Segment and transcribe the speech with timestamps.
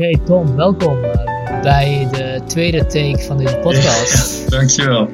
[0.00, 4.42] Oké Tom, welkom uh, bij de tweede take van deze podcast.
[4.42, 5.06] Ja, dankjewel.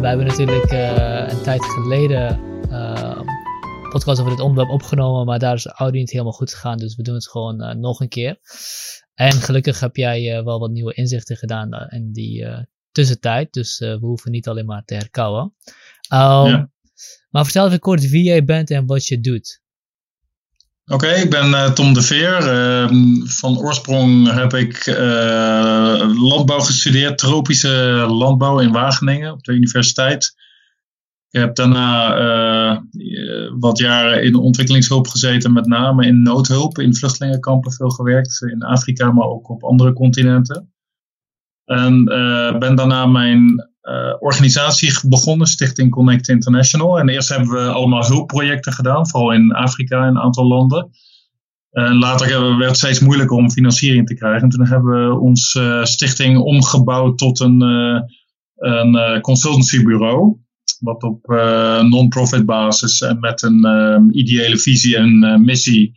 [0.00, 3.16] We hebben natuurlijk uh, een tijd geleden uh,
[3.82, 6.78] een podcast over dit onderwerp opgenomen, maar daar is de audio niet helemaal goed gegaan,
[6.78, 8.38] dus we doen het gewoon nog een keer.
[9.14, 12.46] En gelukkig heb jij wel wat nieuwe inzichten gedaan in die
[12.92, 15.42] tussentijd, dus we hoeven niet alleen maar te herkauwen.
[15.42, 16.70] Um, ja.
[17.30, 19.64] Maar vertel even kort wie jij bent en wat je doet.
[20.92, 22.40] Oké, ik ben uh, Tom de Veer.
[22.40, 22.90] Uh,
[23.24, 30.34] van oorsprong heb ik uh, landbouw gestudeerd, tropische landbouw in Wageningen op de universiteit.
[31.30, 32.84] Ik heb daarna
[33.58, 39.12] wat jaren in ontwikkelingshulp gezeten, met name in noodhulp, in vluchtelingenkampen veel gewerkt, in Afrika,
[39.12, 40.72] maar ook op andere continenten.
[41.64, 42.04] En
[42.58, 43.70] ben daarna mijn
[44.18, 46.98] organisatie begonnen, Stichting Connect International.
[46.98, 50.90] En eerst hebben we allemaal hulpprojecten gedaan, vooral in Afrika en een aantal landen.
[51.70, 54.42] En later werd het steeds moeilijker om financiering te krijgen.
[54.42, 58.00] En toen hebben we onze uh, stichting omgebouwd tot een, uh,
[58.56, 60.36] een consultancybureau.
[60.80, 61.26] Wat op
[61.88, 65.92] non-profit basis en met een ideële visie en missie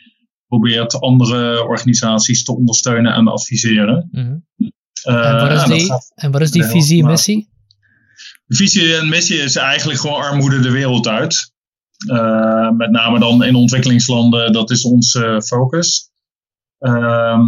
[0.48, 4.10] probeert andere organisaties te ondersteunen en adviseren.
[4.12, 4.72] Mm -hmm.
[5.04, 7.50] en, wat is die, en wat is die visie en missie?
[8.46, 11.52] De visie en missie is eigenlijk gewoon armoede de wereld uit.
[12.08, 16.12] Uh, met name dan in ontwikkelingslanden, dat is onze focus.
[16.80, 17.40] Uh,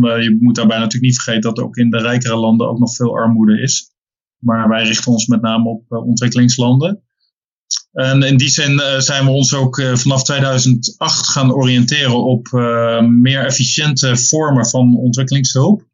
[0.00, 2.94] maar je moet daarbij natuurlijk niet vergeten dat ook in de rijkere landen ook nog
[2.94, 3.90] veel armoede is.
[4.38, 7.02] Maar wij richten ons met name op uh, ontwikkelingslanden.
[7.92, 12.48] En in die zin zijn we ons ook vanaf 2008 gaan oriënteren op
[13.02, 15.90] meer efficiënte vormen van ontwikkelingshulp.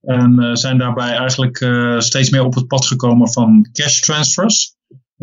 [0.00, 4.74] En uh, zijn daarbij eigenlijk uh, steeds meer op het pad gekomen van cash transfers.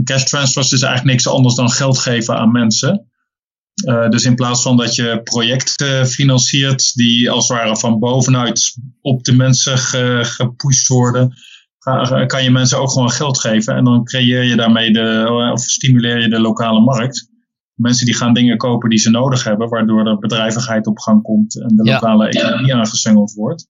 [0.03, 3.07] Cash transfers is eigenlijk niks anders dan geld geven aan mensen.
[3.87, 8.77] Uh, dus in plaats van dat je projecten financiert die als het ware van bovenuit
[9.01, 11.33] op de mensen ge, gepusht worden,
[12.27, 13.75] kan je mensen ook gewoon geld geven.
[13.75, 17.29] En dan creëer je daarmee de, of stimuleer je de lokale markt.
[17.73, 21.61] Mensen die gaan dingen kopen die ze nodig hebben, waardoor er bedrijvigheid op gang komt
[21.61, 22.29] en de lokale ja.
[22.29, 23.67] economie aangesungeld wordt.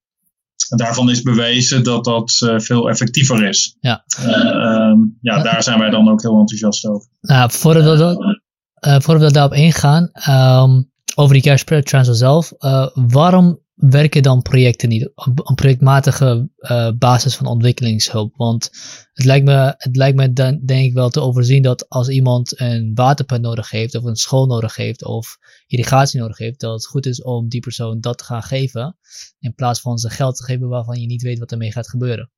[0.69, 3.75] En daarvan is bewezen dat dat uh, veel effectiever is.
[3.79, 4.03] Ja.
[4.19, 7.07] Uh, um, ja, daar zijn wij dan ook heel enthousiast over.
[7.21, 12.51] Nou, voordat we, dat, voordat we daarop ingaan, um, over die cash transfer zelf,
[12.93, 18.35] waarom werken dan projecten niet op een projectmatige uh, basis van ontwikkelingshulp?
[18.35, 18.69] Want
[19.13, 22.59] het lijkt me, het lijkt me dan, denk ik wel te overzien dat als iemand
[22.59, 25.37] een waterpunt nodig heeft, of een school nodig heeft, of
[25.67, 28.97] irrigatie nodig heeft, dat het goed is om die persoon dat te gaan geven,
[29.39, 32.31] in plaats van ze geld te geven waarvan je niet weet wat ermee gaat gebeuren.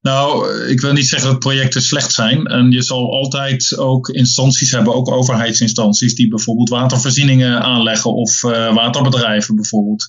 [0.00, 2.44] Nou, ik wil niet zeggen dat projecten slecht zijn.
[2.44, 8.74] En je zal altijd ook instanties hebben, ook overheidsinstanties, die bijvoorbeeld watervoorzieningen aanleggen of uh,
[8.74, 10.08] waterbedrijven bijvoorbeeld.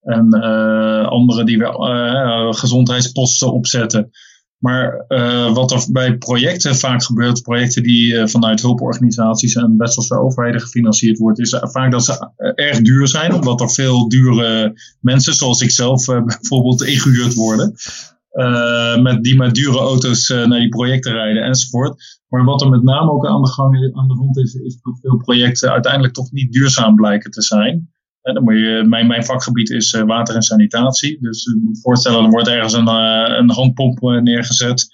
[0.00, 4.10] En uh, andere die weer uh, gezondheidsposten opzetten.
[4.58, 5.04] Maar
[5.52, 11.44] wat er bij projecten vaak gebeurt, projecten die vanuit hulporganisaties en westerse overheden gefinancierd worden,
[11.44, 16.04] is vaak dat ze erg duur zijn, omdat er veel dure mensen, zoals ik zelf
[16.24, 17.74] bijvoorbeeld, ingehuurd worden.
[18.32, 22.20] Uh, met, die met dure auto's uh, naar die projecten rijden enzovoort.
[22.28, 24.98] Maar wat er met name ook aan de gang aan de grond is, is dat
[25.00, 27.90] veel projecten uiteindelijk toch niet duurzaam blijken te zijn.
[28.22, 31.18] En dan moet je, mijn, mijn vakgebied is water en sanitatie.
[31.20, 32.88] Dus je moet voorstellen, er wordt ergens een,
[33.38, 34.88] een handpomp neergezet.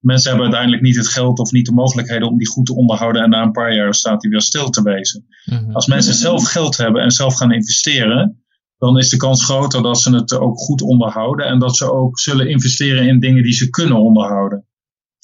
[0.00, 3.22] Mensen hebben uiteindelijk niet het geld of niet de mogelijkheden om die goed te onderhouden.
[3.22, 5.26] En na een paar jaar staat die weer stil te wezen.
[5.44, 5.74] Mm -hmm.
[5.74, 8.45] Als mensen zelf geld hebben en zelf gaan investeren,
[8.78, 12.18] dan is de kans groter dat ze het ook goed onderhouden en dat ze ook
[12.18, 14.66] zullen investeren in dingen die ze kunnen onderhouden.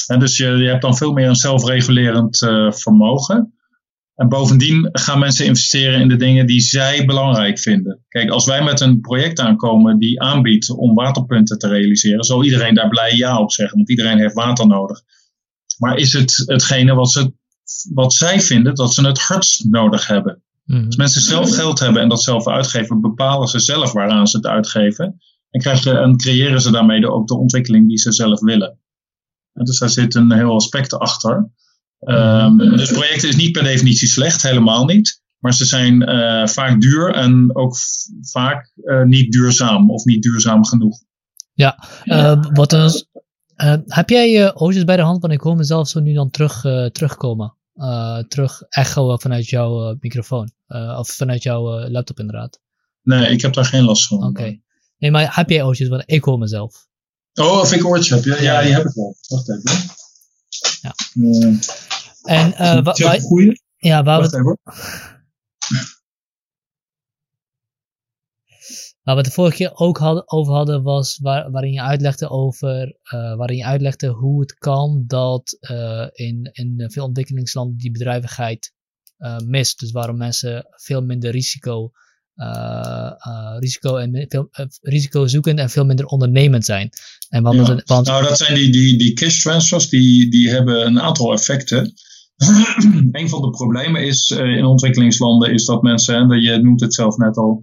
[0.07, 3.55] En dus je, je hebt dan veel meer een zelfregulerend uh, vermogen.
[4.15, 8.05] En bovendien gaan mensen investeren in de dingen die zij belangrijk vinden.
[8.09, 12.75] Kijk, als wij met een project aankomen die aanbiedt om waterpunten te realiseren, zal iedereen
[12.75, 15.01] daar blij ja op zeggen, want iedereen heeft water nodig.
[15.79, 17.33] Maar is het hetgene wat, ze,
[17.95, 20.42] wat zij vinden dat ze het hardst nodig hebben?
[20.65, 20.87] Mhm.
[20.87, 24.47] Als mensen zelf geld hebben en dat zelf uitgeven, bepalen ze zelf waaraan ze het
[24.47, 25.21] uitgeven.
[25.51, 28.79] En, krijgen, en creëren ze daarmee ook de ontwikkeling die ze zelf willen.
[29.53, 31.51] En dus daar zit een heel aspect achter.
[31.99, 35.23] Um, dus projecten is niet per definitie slecht, helemaal niet.
[35.39, 37.77] Maar ze zijn uh, vaak duur en ook
[38.21, 40.99] vaak uh, niet duurzaam of niet duurzaam genoeg.
[41.53, 43.09] Ja, uh, wat is,
[43.87, 45.21] heb jij oogjes bij de hand?
[45.21, 46.61] Want ik hoor mezelf zo nu dan terug,
[46.93, 47.57] terugkomen.
[48.29, 50.53] Terug echo vanuit jouw microfoon.
[50.97, 52.61] of vanuit jouw laptop inderdaad.
[53.03, 54.25] Nee, ik heb daar geen last van.
[54.25, 54.61] Oké.
[54.99, 55.89] Nee, maar heb jij oogjes?
[55.89, 56.87] Want ik hoor mezelf.
[57.35, 58.25] Oh, of ik oortje heb.
[58.25, 59.17] Ja, ja, die heb ik wel.
[59.29, 59.91] Wacht even.
[60.81, 60.95] Ja.
[62.23, 62.95] En uh, wa?
[63.77, 64.59] Ja, waar we,
[69.03, 72.29] waar we het de vorige keer ook hadden, over hadden, was waar, waarin je uitlegde
[72.29, 77.91] over, uh, waarin je uitlegde hoe het kan dat uh, in, in veel ontwikkelingslanden die
[77.91, 78.73] bedrijvigheid
[79.47, 79.79] mist.
[79.79, 81.91] Dus waarom mensen veel minder risico
[83.59, 84.49] risico, en veel,
[84.81, 86.91] risico zoekend en veel minder ondernemend zijn.
[87.29, 87.83] En want, ja.
[87.85, 91.93] want, nou, dat zijn die, die, die cash transfers, die, die hebben een aantal effecten.
[93.13, 97.17] een van de problemen is in ontwikkelingslanden is dat mensen, en je noemt het zelf
[97.17, 97.61] net al,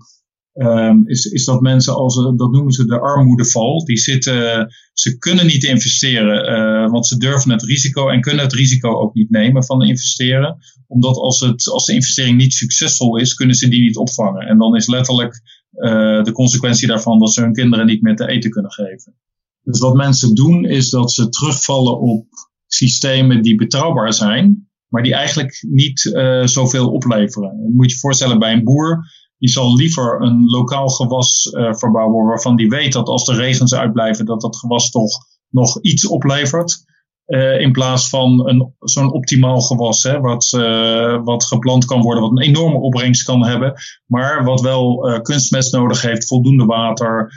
[0.53, 5.45] um, is, is dat mensen als, dat noemen ze de armoedeval, die zitten, ze kunnen
[5.45, 9.65] niet investeren, uh, want ze durven het risico en kunnen het risico ook niet nemen
[9.65, 10.57] van investeren.
[10.87, 14.47] Omdat als, het, als de investering niet succesvol is, kunnen ze die niet opvangen.
[14.47, 15.41] En dan is letterlijk
[15.73, 19.15] uh, de consequentie daarvan dat ze hun kinderen niet meer te eten kunnen geven.
[19.63, 22.25] Dus wat mensen doen is dat ze terugvallen op
[22.67, 25.99] systemen die betrouwbaar zijn, maar die eigenlijk niet
[26.43, 27.61] zoveel opleveren.
[27.63, 29.05] Je moet je voorstellen bij een boer,
[29.39, 33.75] die zal liever een lokaal gewas uh, verbouwen waarvan die weet dat als de regens
[33.75, 35.17] uitblijven, dat dat gewas toch
[35.49, 36.87] nog iets oplevert.
[37.27, 42.23] Uh, in plaats van een, zo'n optimaal gewas, hè, wat, uh, wat geplant kan worden,
[42.23, 43.73] wat een enorme opbrengst kan hebben,
[44.05, 47.31] maar wat wel kunstmest nodig heeft, voldoende water,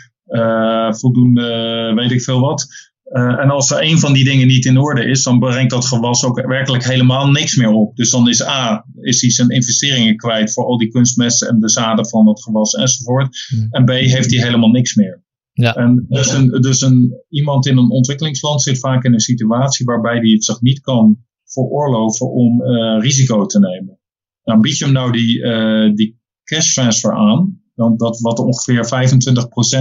[0.90, 2.91] voldoende weet ik veel wat.
[3.12, 5.86] Uh, en als er een van die dingen niet in orde is, dan brengt dat
[5.86, 7.96] gewas ook werkelijk helemaal niks meer op.
[7.96, 11.68] Dus dan is A, is hij zijn investeringen kwijt voor al die kunstmesten en de
[11.68, 13.46] zaden van dat gewas enzovoort.
[13.48, 13.66] Hmm.
[13.70, 15.22] En B, heeft hij helemaal niks meer.
[15.52, 15.74] Ja.
[15.74, 20.16] En dus, een, dus een, iemand in een ontwikkelingsland zit vaak in een situatie waarbij
[20.16, 23.98] hij het zich niet kan veroorloven om uh, risico te nemen.
[24.42, 28.84] Dan bied je hem nou die, uh, die cash transfer aan, dan dat wat ongeveer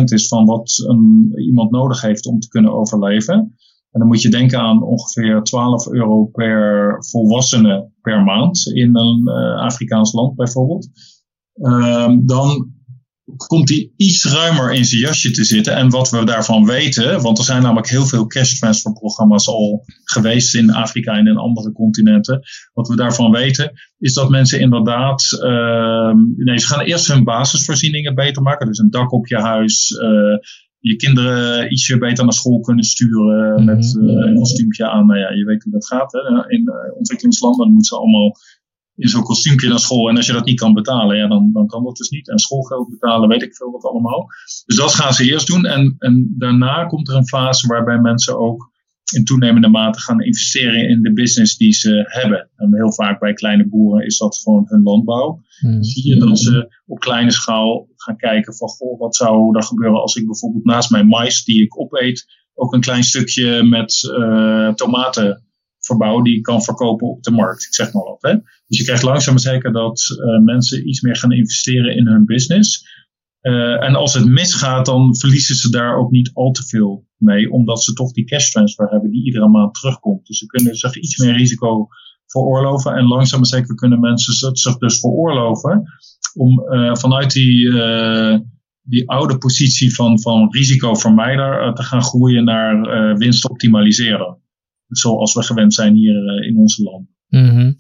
[0.02, 3.56] 25% is van wat een, iemand nodig heeft om te kunnen overleven.
[3.92, 9.22] En dan moet je denken aan ongeveer 12 euro per volwassene per maand in een
[9.26, 10.90] uh, Afrikaans land bijvoorbeeld.
[11.54, 12.74] Um, dan
[13.38, 15.76] komt hij iets ruimer in zijn jasje te zitten.
[15.76, 19.86] En wat we daarvan weten, want er zijn namelijk heel veel cash transfer programma's al
[20.04, 22.42] geweest in Afrika en in andere continenten.
[22.74, 28.16] Wat we daarvan weten, is dat mensen inderdaad, uh, nee, ze gaan eerst hun basisvoorzieningen
[28.16, 28.68] beter maken.
[28.68, 30.38] Dus een dak op je huis, uh,
[30.80, 33.66] je kinderen ietsje beter naar school kunnen sturen mhm.
[33.66, 35.06] met uh, een kostuumpje aan.
[35.06, 36.12] Nou ja, je weet hoe dat gaat.
[36.12, 36.50] Hè?
[36.50, 38.36] In uh, ontwikkelingslanden moeten ze allemaal
[39.02, 40.10] in zo'n kostuumpje naar school.
[40.10, 42.30] En als je dat niet kan betalen, ja, dan, dan kan dat dus niet.
[42.30, 44.28] En schoolgeld betalen, weet ik veel wat allemaal.
[44.66, 45.66] Dus dat gaan ze eerst doen.
[45.66, 48.70] En, en daarna komt er een fase waarbij mensen ook
[49.14, 52.50] in toenemende mate gaan investeren in de business die ze hebben.
[52.56, 55.42] En heel vaak bij kleine boeren is dat gewoon hun landbouw.
[55.60, 55.84] Hmm.
[55.84, 60.02] Zie je dat ze op kleine schaal gaan kijken van, goh, wat zou er gebeuren
[60.02, 64.74] als ik bijvoorbeeld naast mijn mais die ik opeet, ook een klein stukje met uh,
[64.74, 65.44] tomaten
[65.82, 67.66] verbouw die kan verkopen op de markt.
[67.66, 68.22] Ik zeg maar wat.
[68.22, 68.34] Hè?
[68.68, 72.26] Dus je krijgt langzaam maar zeker dat uh, mensen iets meer gaan investeren in hun
[72.26, 72.90] business.
[73.42, 77.52] Uh, en als het misgaat, dan verliezen ze daar ook niet al te veel mee,
[77.52, 80.28] omdat ze toch die cash transfer hebben die iedere maand terugkomt.
[80.28, 81.88] Dus ze kunnen zich iets meer risico
[82.26, 82.94] veroorloven.
[82.94, 85.84] En langzaam maar zeker kunnen mensen zich dus veroorloven
[86.34, 87.72] om uh, vanuit die,
[88.82, 94.41] die oude positie van, van risicovermijder te gaan groeien naar winst optimaliseren
[94.92, 97.08] zoals we gewend zijn hier eh, in onze land.
[97.28, 97.76] Mm -hmm.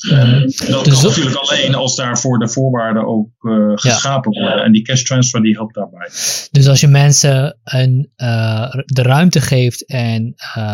[0.69, 4.63] dat dus kan natuurlijk alleen als daarvoor de voorwaarden ook uh, geschapen worden.
[4.63, 6.09] En die cash transfer die helpt daarbij.
[6.51, 10.33] Dus als je mensen een, uh, de ruimte geeft en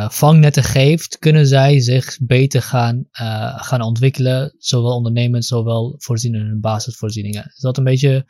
[0.10, 3.06] vangnetten geeft, kunnen zij zich beter gaan,
[3.56, 4.56] gaan ontwikkelen.
[4.58, 7.52] Zowel ondernemend, zowel voorzien in hun basisvoorzieningen.
[7.56, 8.26] Is dat een beetje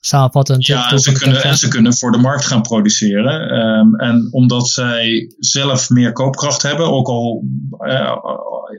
[0.00, 0.66] samenvattend.
[0.66, 3.58] Ja, en ze, kunnen, en ze kunnen voor de markt gaan produceren.
[3.58, 7.44] Um, en omdat zij zelf meer koopkracht hebben, ook al,
[7.78, 8.16] uh,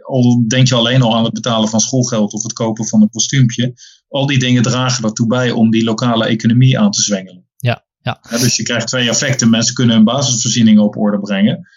[0.03, 3.09] al denk je alleen al aan het betalen van schoolgeld of het kopen van een
[3.09, 3.73] kostuumpje,
[4.07, 7.47] al die dingen dragen ertoe bij om die lokale economie aan te zwengelen.
[7.57, 8.19] Ja, ja.
[8.29, 9.49] ja dus je krijgt twee effecten.
[9.49, 11.67] Mensen kunnen hun basisvoorzieningen op orde brengen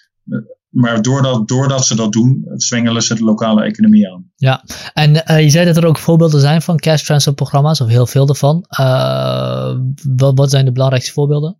[0.72, 4.30] maar doordat, doordat ze dat doen, zwengelen ze de lokale economie aan.
[4.36, 7.88] Ja, en uh, je zei dat er ook voorbeelden zijn van cash transfer programma's, of
[7.88, 8.66] heel veel ervan.
[8.80, 9.76] Uh,
[10.16, 11.56] wat, wat zijn de belangrijkste voorbeelden?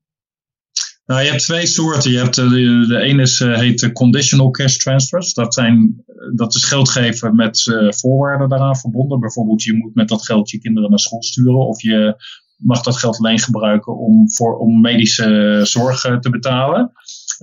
[1.07, 2.11] Nou, je hebt twee soorten.
[2.11, 5.35] Je hebt, de, de ene is, heet conditional cash transfers.
[5.35, 6.04] Dat, zijn,
[6.35, 9.21] dat is geld geven met voorwaarden daaraan verbonden.
[9.21, 11.66] Bijvoorbeeld, je moet met dat geld je kinderen naar school sturen.
[11.66, 12.14] Of je
[12.57, 16.92] mag dat geld alleen gebruiken om, voor, om medische zorg te betalen.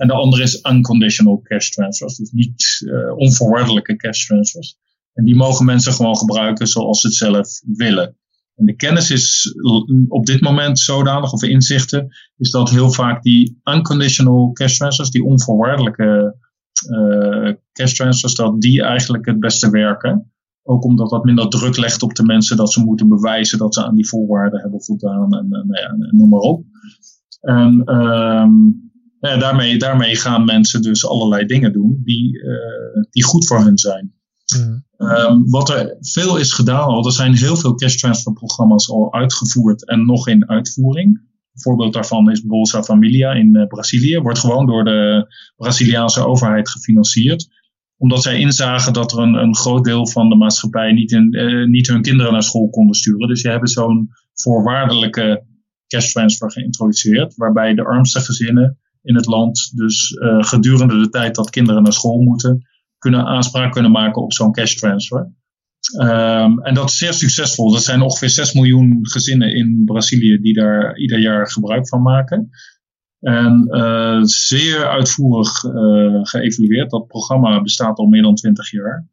[0.00, 4.78] En de andere is unconditional cash transfers, dus niet uh, onvoorwaardelijke cash transfers.
[5.12, 8.16] En die mogen mensen gewoon gebruiken zoals ze het zelf willen.
[8.54, 9.54] En de kennis is
[10.08, 15.24] op dit moment zodanig, of inzichten, is dat heel vaak die unconditional cash transfers, die
[15.24, 16.36] onvoorwaardelijke
[16.90, 20.32] uh, cash transfers, dat die eigenlijk het beste werken.
[20.62, 23.84] Ook omdat dat minder druk legt op de mensen dat ze moeten bewijzen dat ze
[23.84, 26.64] aan die voorwaarden hebben voldaan en, en, en, en noem maar op.
[27.40, 28.89] En um,
[29.20, 33.78] ja, daarmee, daarmee gaan mensen dus allerlei dingen doen die, uh, die goed voor hun
[33.78, 34.12] zijn.
[34.58, 34.84] Mm.
[34.96, 39.12] Um, wat er veel is gedaan al, er zijn heel veel cash transfer programma's al
[39.12, 41.28] uitgevoerd en nog in uitvoering.
[41.52, 44.20] Een voorbeeld daarvan is Bolsa Familia in uh, Brazilië.
[44.20, 47.48] Wordt gewoon door de Braziliaanse overheid gefinancierd.
[47.96, 51.66] Omdat zij inzagen dat er een, een groot deel van de maatschappij niet, in, uh,
[51.66, 53.28] niet hun kinderen naar school konden sturen.
[53.28, 55.44] Dus je hebben zo'n voorwaardelijke
[55.86, 57.34] cash transfer geïntroduceerd.
[57.36, 59.76] Waarbij de armste gezinnen in het land.
[59.76, 64.32] Dus uh, gedurende de tijd dat kinderen naar school moeten, kunnen aanspraak kunnen maken op
[64.32, 65.32] zo'n cash transfer.
[66.00, 67.72] Um, en dat is zeer succesvol.
[67.72, 72.50] Dat zijn ongeveer 6 miljoen gezinnen in Brazilië die daar ieder jaar gebruik van maken.
[73.20, 76.90] En uh, zeer uitvoerig uh, geëvalueerd.
[76.90, 79.08] Dat programma bestaat al meer dan 20 jaar.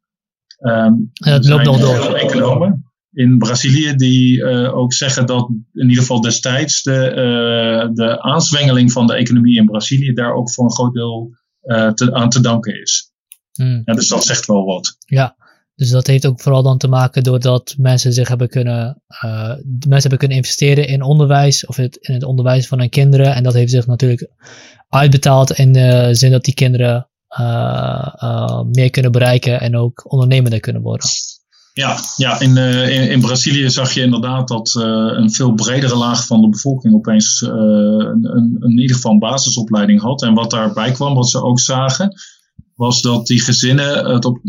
[0.59, 2.13] Um, ja, het loopt nog door.
[2.13, 2.86] Economen
[3.17, 8.91] in Brazilië die uh, ook zeggen dat in ieder geval destijds de, uh, de aanzwengeling
[8.91, 11.29] van de economie in Brazilië daar ook voor een groot deel
[11.63, 13.11] uh, te, aan te danken is.
[13.51, 13.81] Hmm.
[13.85, 14.97] Ja, dus dat zegt wel wat.
[15.05, 15.35] Ja,
[15.75, 19.01] dus dat heeft ook vooral dan te maken doordat mensen zich hebben kunnen,
[19.67, 23.35] mensen hebben kunnen investeren in onderwijs of het, in het onderwijs van hun kinderen.
[23.35, 24.31] En dat heeft zich natuurlijk
[24.89, 27.09] uitbetaald in de zin dat die kinderen
[28.71, 31.07] meer kunnen bereiken en ook ondernemender kunnen worden.
[31.77, 34.83] Ja, ja in, uh, in, in, Brazilië zag je inderdaad dat uh,
[35.17, 39.19] een veel bredere laag van de bevolking opeens uh, een, een, in ieder geval een
[39.19, 40.21] basisopleiding had.
[40.21, 42.13] En wat daarbij kwam, wat ze ook zagen,
[42.75, 44.39] was dat die gezinnen het op,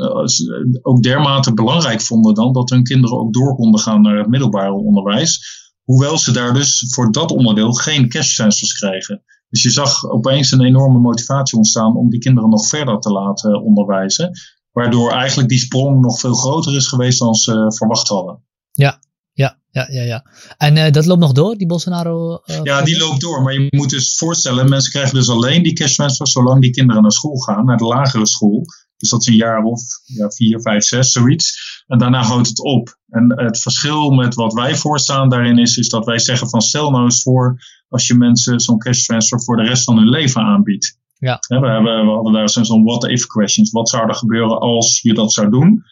[0.83, 4.73] ook dermate belangrijk vonden dan dat hun kinderen ook door konden gaan naar het middelbare
[4.73, 5.41] onderwijs.
[5.85, 9.23] Hoewel ze daar dus voor dat onderdeel geen cash transfers kregen.
[9.49, 13.63] Dus je zag opeens een enorme motivatie ontstaan om die kinderen nog verder te laten
[13.63, 14.31] onderwijzen.
[14.79, 18.43] Waardoor eigenlijk die sprong nog veel groter is geweest dan ze verwacht hadden.
[18.73, 19.01] Ja,
[19.33, 20.03] ja, ja, ja.
[20.03, 20.25] ja.
[20.57, 22.41] En uh, dat loopt nog door, die Bolsonaro?
[22.45, 23.43] Uh, ja, die loopt door.
[23.43, 27.03] Maar je moet dus voorstellen, mensen krijgen dus alleen die cash transfers zolang die kinderen
[27.03, 28.65] naar school gaan, naar de lagere school.
[28.97, 31.59] Dus dat is een jaar of ja, vier, vijf, zes, zoiets.
[31.87, 32.99] En daarna houdt het op.
[33.09, 36.91] En het verschil met wat wij voorstaan daarin is, is dat wij zeggen van stel
[36.91, 40.43] nou eens voor als je mensen zo'n cash transfer voor de rest van hun leven
[40.43, 40.98] aanbiedt.
[41.19, 41.39] Ja.
[41.49, 43.71] we, hebben, we hadden daar zo'n what-if questions.
[43.71, 45.83] Wat zou er gebeuren als je dat zou doen?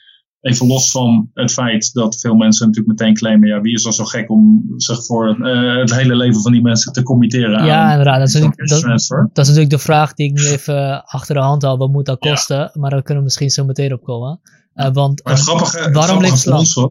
[0.40, 3.92] Even los van het feit dat veel mensen natuurlijk meteen claimen: ja, wie is er
[3.92, 7.64] zo gek om zich voor uh, het hele leven van die mensen te committeren?
[7.64, 8.18] Ja, aan inderdaad.
[8.18, 11.40] Dat is, natuurlijk, dat, dat, is natuurlijk de vraag die ik nu even achter de
[11.40, 12.58] hand haal: wat moet dat kosten?
[12.58, 12.70] Ja.
[12.74, 14.40] Maar daar kunnen we misschien zo meteen op komen.
[14.74, 16.90] Uh, want maar het grappige, waarom ligt het land?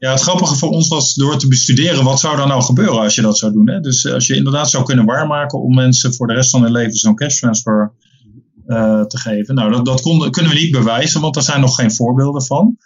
[0.00, 3.14] Ja, het grappige voor ons was door te bestuderen, wat zou er nou gebeuren als
[3.14, 3.68] je dat zou doen?
[3.68, 3.80] Hè?
[3.80, 6.72] Dus eh, als je inderdaad zou kunnen waarmaken om mensen voor de rest van hun
[6.72, 7.92] leven zo'n cash transfer
[8.66, 9.54] uh, te geven.
[9.54, 12.76] Nou, dat, dat kunnen we niet bewijzen, want er zijn nog geen voorbeelden van.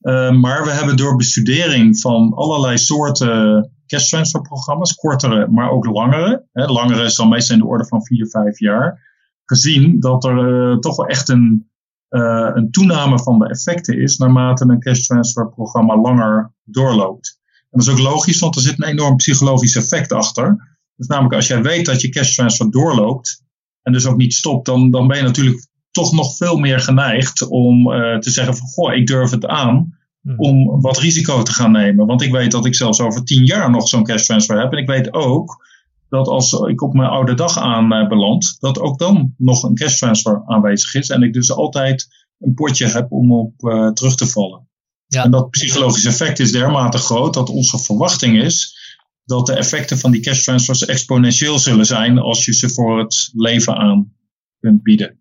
[0.00, 5.84] Uh, maar we hebben door bestudering van allerlei soorten cash transfer programma's, kortere, maar ook
[5.84, 6.46] langere.
[6.52, 9.08] Hè, langere is dan meestal in de orde van 4, 5 jaar.
[9.44, 11.69] Gezien dat er toch wel echt een
[12.10, 17.38] uh, een toename van de effecten is naarmate een cash transfer programma langer doorloopt.
[17.44, 20.76] En dat is ook logisch, want er zit een enorm psychologisch effect achter.
[20.96, 23.42] Dus namelijk als jij weet dat je cash transfer doorloopt
[23.82, 27.48] en dus ook niet stopt, dan, dan ben je natuurlijk toch nog veel meer geneigd
[27.48, 30.38] om uh, te zeggen van goh, ik durf het aan hmm.
[30.38, 32.06] om wat risico te gaan nemen.
[32.06, 34.72] Want ik weet dat ik zelfs over tien jaar nog zo'n cash transfer heb.
[34.72, 35.68] En ik weet ook
[36.10, 39.74] dat als ik op mijn oude dag aan uh, beland, dat ook dan nog een
[39.74, 41.08] cash transfer aanwezig is.
[41.08, 44.68] En ik dus altijd een potje heb om op uh, terug te vallen.
[45.06, 45.24] Ja.
[45.24, 48.78] En dat psychologische effect is dermate groot dat onze verwachting is
[49.24, 53.30] dat de effecten van die cash transfers exponentieel zullen zijn als je ze voor het
[53.32, 54.12] leven aan
[54.60, 55.18] kunt bieden.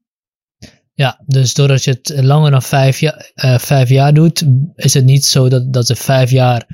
[0.94, 5.06] Ja, dus doordat je het langer dan vijf, jaar, uh, vijf jaar doet, is het
[5.06, 6.68] niet zo dat, dat ze vijf jaar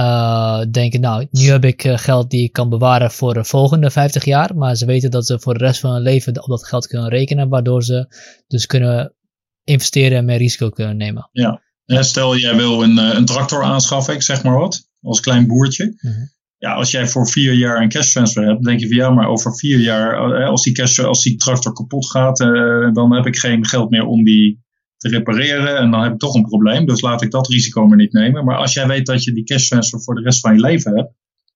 [0.00, 3.90] uh, denken, nou, nu heb ik uh, geld die ik kan bewaren voor de volgende
[3.90, 6.66] 50 jaar, maar ze weten dat ze voor de rest van hun leven op dat
[6.66, 8.14] geld kunnen rekenen, waardoor ze
[8.46, 9.14] dus kunnen
[9.64, 11.28] investeren en meer risico kunnen nemen.
[11.84, 15.94] Ja, stel jij wil een, een tractor aanschaffen, ik zeg maar wat, als klein boertje.
[16.00, 19.10] Mm ja, als jij voor vier jaar een cash transfer hebt, denk je van ja,
[19.10, 23.14] maar over vier jaar, eh, als die, cash, als die tractor kapot gaat, uh, dan
[23.14, 24.64] heb ik geen geld meer om die
[24.96, 26.86] te repareren en dan heb ik toch een probleem.
[26.86, 28.44] Dus laat ik dat risico maar niet nemen.
[28.44, 30.96] Maar als jij weet dat je die cash transfer voor de rest van je leven
[30.96, 31.12] hebt,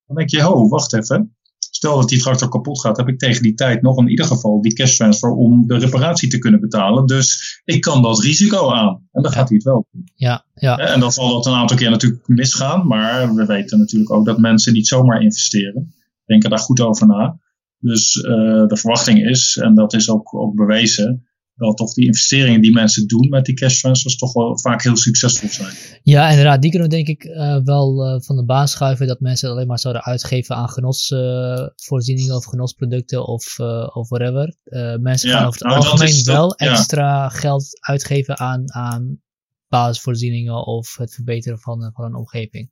[0.06, 1.34] dan denk je, ho, wacht even.
[1.58, 4.60] Stel dat die tractor kapot gaat, heb ik tegen die tijd nog in ieder geval
[4.60, 7.06] die cash transfer om de reparatie te kunnen betalen.
[7.06, 9.08] Dus ik kan dat risico aan.
[9.12, 10.08] En dan gaat hij het wel doen.
[10.14, 10.76] Ja, ja.
[10.76, 12.86] En dat zal dat een aantal keer natuurlijk misgaan.
[12.86, 15.94] Maar we weten natuurlijk ook dat mensen niet zomaar investeren.
[16.24, 17.38] Denken daar goed over na.
[17.78, 18.22] Dus uh,
[18.66, 21.29] de verwachting is, en dat is ook, ook bewezen,
[21.66, 24.96] dat toch die investeringen die mensen doen met die cash transfers toch wel vaak heel
[24.96, 25.74] succesvol zijn.
[26.02, 26.62] Ja, inderdaad.
[26.62, 29.56] Die kunnen we denk ik uh, wel uh, van de baan schuiven dat mensen het
[29.56, 34.54] alleen maar zouden uitgeven aan genotsvoorzieningen of genotsproducten of, uh, of whatever.
[35.00, 39.20] mensen ja, gaan over het nou, algemeen wel extra geld uitgeven aan, aan
[39.68, 42.70] basisvoorzieningen of het verbeteren van, van een omgeving.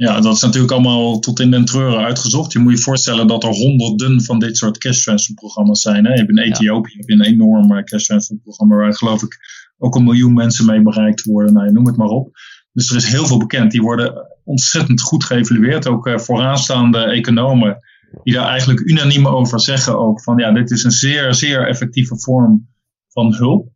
[0.00, 2.52] Ja, dat is natuurlijk allemaal tot in den treuren uitgezocht.
[2.52, 6.04] Je moet je voorstellen dat er honderden van dit soort cash transfer programma's zijn.
[6.04, 6.12] Hè?
[6.12, 9.38] Je hebt in Ethiopië heb je een enorm eh, cash transfer programma waar geloof ik
[9.78, 11.52] ook een miljoen mensen mee bereikt worden.
[11.52, 12.30] Nou, noem het maar op.
[12.72, 13.70] Dus er is heel veel bekend.
[13.70, 15.86] Die worden ontzettend goed geëvalueerd.
[15.86, 17.78] Ook uh, vooraanstaande economen
[18.22, 22.20] die daar eigenlijk unaniem over zeggen ook van ja, dit is een zeer, zeer effectieve
[22.20, 22.68] vorm
[23.08, 23.68] van hulp.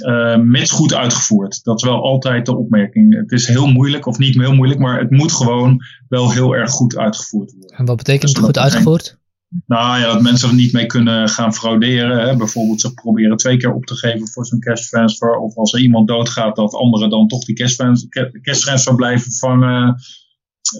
[0.00, 1.64] Uh, mits goed uitgevoerd.
[1.64, 3.14] Dat is wel altijd de opmerking.
[3.14, 6.70] Het is heel moeilijk, of niet heel moeilijk, maar het moet gewoon wel heel erg
[6.70, 7.76] goed uitgevoerd worden.
[7.76, 9.20] En wat betekent dus goed uitgevoerd?
[9.66, 12.28] Nou ja, dat mensen er niet mee kunnen gaan frauderen.
[12.28, 12.36] Hè.
[12.36, 15.36] Bijvoorbeeld ze proberen twee keer op te geven voor zo'n cash transfer.
[15.36, 19.32] Of als er iemand doodgaat, dat anderen dan toch die cash transfer, cash transfer blijven
[19.32, 19.96] vangen.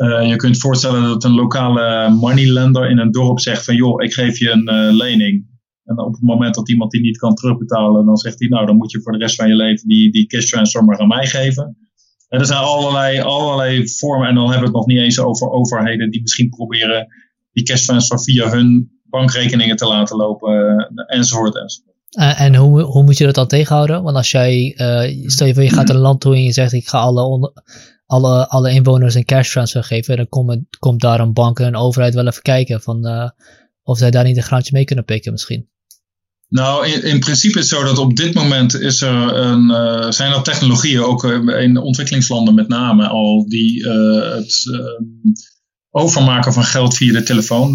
[0.02, 4.12] Uh, je kunt voorstellen dat een lokale moneylender in een dorp zegt van joh, ik
[4.12, 5.52] geef je een uh, lening.
[5.85, 8.77] En op het moment dat iemand die niet kan terugbetalen, dan zegt hij, nou, dan
[8.77, 11.27] moet je voor de rest van je leven die, die cash transfer maar aan mij
[11.27, 11.77] geven.
[12.29, 15.51] En er zijn allerlei, allerlei vormen, en dan hebben we het nog niet eens over
[15.51, 17.07] overheden die misschien proberen
[17.53, 21.97] die cash transfer via hun bankrekeningen te laten lopen, eh, enzovoort, enzovoort.
[22.18, 24.03] Uh, en hoe, hoe moet je dat dan tegenhouden?
[24.03, 26.73] Want als jij, uh, stel je voor je gaat een land toe en je zegt
[26.73, 27.53] ik ga alle,
[28.07, 31.77] alle, alle inwoners een cash transfer geven, dan komt, komt daar een bank en een
[31.77, 33.33] overheid wel even kijken van
[33.83, 35.68] of zij daar niet een graantje mee kunnen pikken misschien.
[36.53, 40.11] Nou, in, in, principe is het zo dat op dit moment is er een, uh,
[40.11, 44.71] zijn er technologieën, ook eh, in ontwikkelingslanden met name al, die uh, het
[45.91, 47.75] overmaken van geld via de telefoon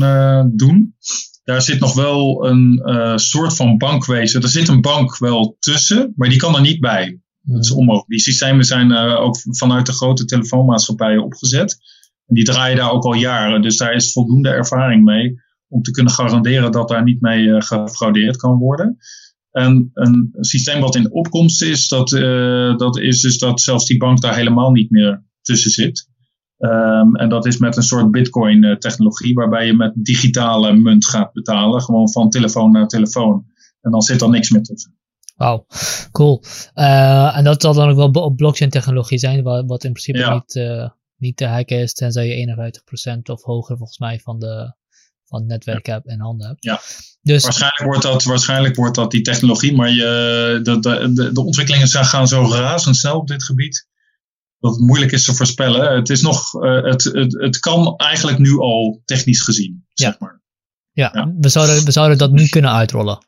[0.56, 0.96] doen.
[1.44, 2.82] Daar zit nog wel een
[3.20, 4.42] soort van bankwezen.
[4.42, 7.20] Er zit een bank wel tussen, maar die kan er niet bij.
[7.42, 8.10] Dat is onmogelijk.
[8.10, 11.78] Die systemen zijn ook vanuit de grote telefoonmaatschappijen opgezet.
[12.26, 15.91] En die draaien daar ook al jaren, dus daar is voldoende ervaring mee om te
[15.91, 18.97] kunnen garanderen dat daar niet mee uh, gefraudeerd kan worden.
[19.51, 23.97] En een systeem wat in opkomst is, dat, uh, dat is dus dat zelfs die
[23.97, 26.10] bank daar helemaal niet meer tussen zit.
[26.58, 31.82] Um, en dat is met een soort bitcoin-technologie, waarbij je met digitale munt gaat betalen,
[31.82, 33.45] gewoon van telefoon naar telefoon.
[33.82, 34.95] En dan zit er niks meer tussen.
[35.36, 35.65] Wauw,
[36.12, 36.43] cool.
[36.75, 40.34] Uh, en dat zal dan ook wel op blockchain-technologie zijn, wat, wat in principe ja.
[40.34, 42.71] niet, niet te hacken is, tenzij je
[43.17, 44.75] 51% of hoger volgens mij van de,
[45.28, 46.58] van het netwerk heb en handen heb.
[46.60, 46.82] Ja.
[47.22, 51.88] Dus, waarschijnlijk, wordt dat, waarschijnlijk wordt dat die technologie, maar je, de, de, de ontwikkelingen
[51.88, 53.88] gaan zo razendsnel op dit gebied.
[54.60, 55.96] Dat het moeilijk is te voorspellen.
[55.96, 60.06] Het, is nog, uh, het, het, het kan eigenlijk nu al technisch gezien, ja.
[60.06, 60.42] zeg maar.
[60.92, 63.26] Ja, ja, We, zouden, we zouden dat nu kunnen uitrollen.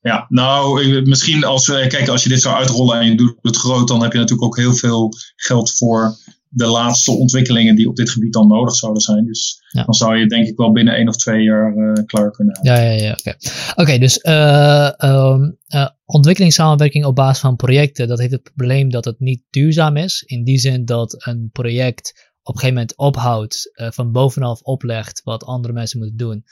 [0.00, 3.88] Ja, nou, misschien als, kijk, als je dit zou uitrollen en je doet het groot,
[3.88, 6.16] dan heb je natuurlijk ook heel veel geld voor
[6.52, 9.26] de laatste ontwikkelingen die op dit gebied dan nodig zouden zijn.
[9.26, 12.54] Dus dan zou je denk ik wel binnen één of twee jaar uh, klaar kunnen
[12.54, 12.74] hebben.
[12.74, 13.10] Ja, ja, ja.
[13.10, 13.74] Oké, okay.
[13.74, 19.04] okay, dus uh, um, uh, ontwikkelingssamenwerking op basis van projecten, dat heeft het probleem dat
[19.04, 20.22] het niet duurzaam is.
[20.26, 25.44] In die zin dat een project op een gegeven moment ophoudt, van bovenaf oplegt wat
[25.44, 26.44] andere mensen moeten doen.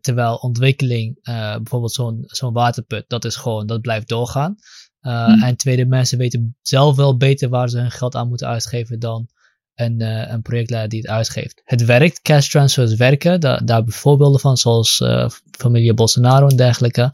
[0.00, 4.56] terwijl ontwikkeling, bijvoorbeeld zo'n zo'n waterput, dat is gewoon, dat blijft doorgaan.
[5.02, 5.42] Uh, hmm.
[5.42, 9.28] En tweede, mensen weten zelf wel beter waar ze hun geld aan moeten uitgeven dan
[9.74, 11.60] een, uh, een projectleider die het uitgeeft.
[11.64, 16.56] Het werkt, cash transfers werken, da daar hebben voorbeelden van, zoals uh, familie Bolsonaro en
[16.56, 17.10] dergelijke.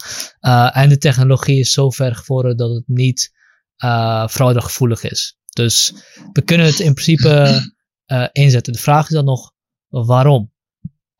[0.72, 3.34] en de technologie is zo ver gevorderd dat het niet
[4.28, 5.36] fraudegevoelig is.
[5.52, 5.92] Dus
[6.32, 7.60] we kunnen het in principe
[8.32, 8.72] inzetten.
[8.72, 9.52] De vraag is dan nog
[9.88, 10.54] waarom?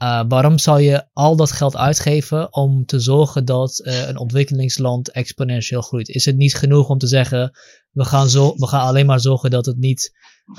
[0.02, 5.10] Uh, waarom zou je al dat geld uitgeven om te zorgen dat uh, een ontwikkelingsland
[5.10, 6.08] exponentieel groeit?
[6.08, 7.58] Is het niet genoeg om te zeggen,
[7.90, 10.12] we gaan, zo, we gaan alleen maar zorgen dat het niet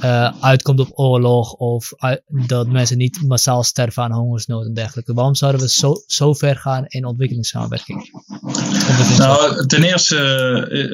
[0.03, 1.91] uh, uitkomt op oorlog of
[2.47, 5.13] dat mensen niet massaal sterven aan hongersnood en dergelijke?
[5.13, 8.11] Waarom zouden we zo, zo ver gaan in ontwikkelingssamenwerking?
[9.17, 10.15] Nou, ten eerste,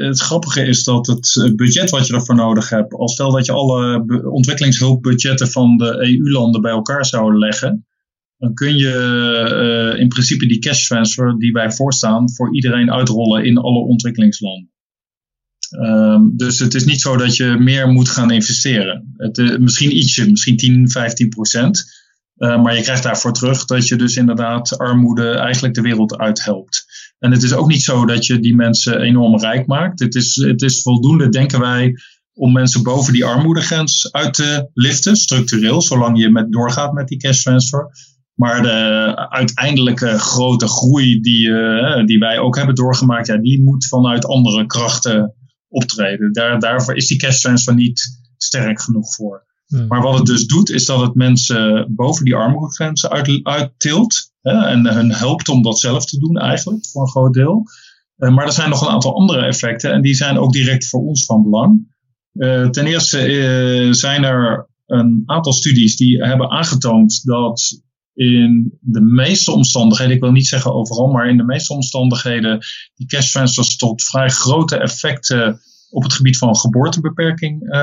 [0.09, 3.51] het grappige is dat het budget wat je ervoor nodig hebt, als stel dat je
[3.51, 7.85] alle ontwikkelingshulpbudgetten van de EU-landen bij elkaar zou leggen,
[8.43, 13.45] dan kun je uh, in principe die cash transfer die wij voorstaan voor iedereen uitrollen
[13.45, 14.71] in alle ontwikkelingslanden.
[15.79, 19.13] Um, dus het is niet zo dat je meer moet gaan investeren.
[19.17, 21.83] Het, uh, misschien ietsje, misschien 10, 15 procent.
[22.37, 26.85] Uh, maar je krijgt daarvoor terug dat je dus inderdaad armoede eigenlijk de wereld uithelpt.
[27.19, 29.99] En het is ook niet zo dat je die mensen enorm rijk maakt.
[29.99, 31.95] Het is, het is voldoende, denken wij,
[32.33, 37.17] om mensen boven die armoedegrens uit te liften, structureel, zolang je met doorgaat met die
[37.17, 37.87] cash transfer.
[38.33, 43.87] Maar de uiteindelijke grote groei die, uh, die wij ook hebben doorgemaakt, ja, die moet
[43.87, 45.35] vanuit andere krachten
[45.67, 46.33] optreden.
[46.33, 49.45] Daar, daarvoor is die cash transfer niet sterk genoeg voor.
[49.67, 49.87] Hmm.
[49.87, 54.31] Maar wat het dus doet, is dat het mensen boven die armoedegrenzen uit, uittilt.
[54.41, 57.63] Hè, en hun helpt om dat zelf te doen eigenlijk, voor een groot deel.
[58.17, 60.99] Uh, maar er zijn nog een aantal andere effecten en die zijn ook direct voor
[60.99, 61.91] ons van belang.
[62.33, 67.81] Uh, ten eerste zijn er een aantal studies die hebben aangetoond dat
[68.13, 72.59] in de meeste omstandigheden, ik wil niet zeggen overal, maar in de meeste omstandigheden,
[72.95, 77.79] die cash transfers tot vrij grote effecten op het gebied van geboortebeperking uh,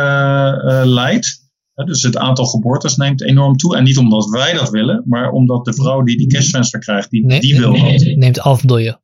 [0.65, 1.51] uh, leidt.
[1.75, 3.77] dus het aantal geboortes neemt enorm toe.
[3.77, 7.11] En niet omdat wij dat willen, maar omdat de vrouw die die cash transfer krijgt,
[7.11, 8.99] die, nee, die wil nee, Neemt af, bedoel je?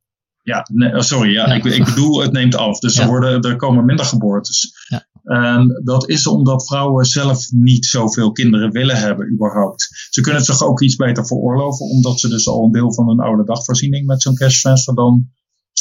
[0.47, 1.55] Ja, nee, oh, sorry, ja, ja.
[1.55, 2.79] Ik, ik, bedoel, het neemt af.
[2.79, 3.03] Dus ja.
[3.03, 4.73] er, worden, er komen minder geboortes.
[4.89, 5.07] Ja.
[5.23, 10.07] En dat is omdat vrouwen zelf niet zoveel kinderen willen hebben, überhaupt.
[10.11, 13.09] Ze kunnen het zich ook iets beter veroorloven, omdat ze dus al een deel van
[13.09, 15.29] hun oude dagvoorziening met zo'n cash transfer dan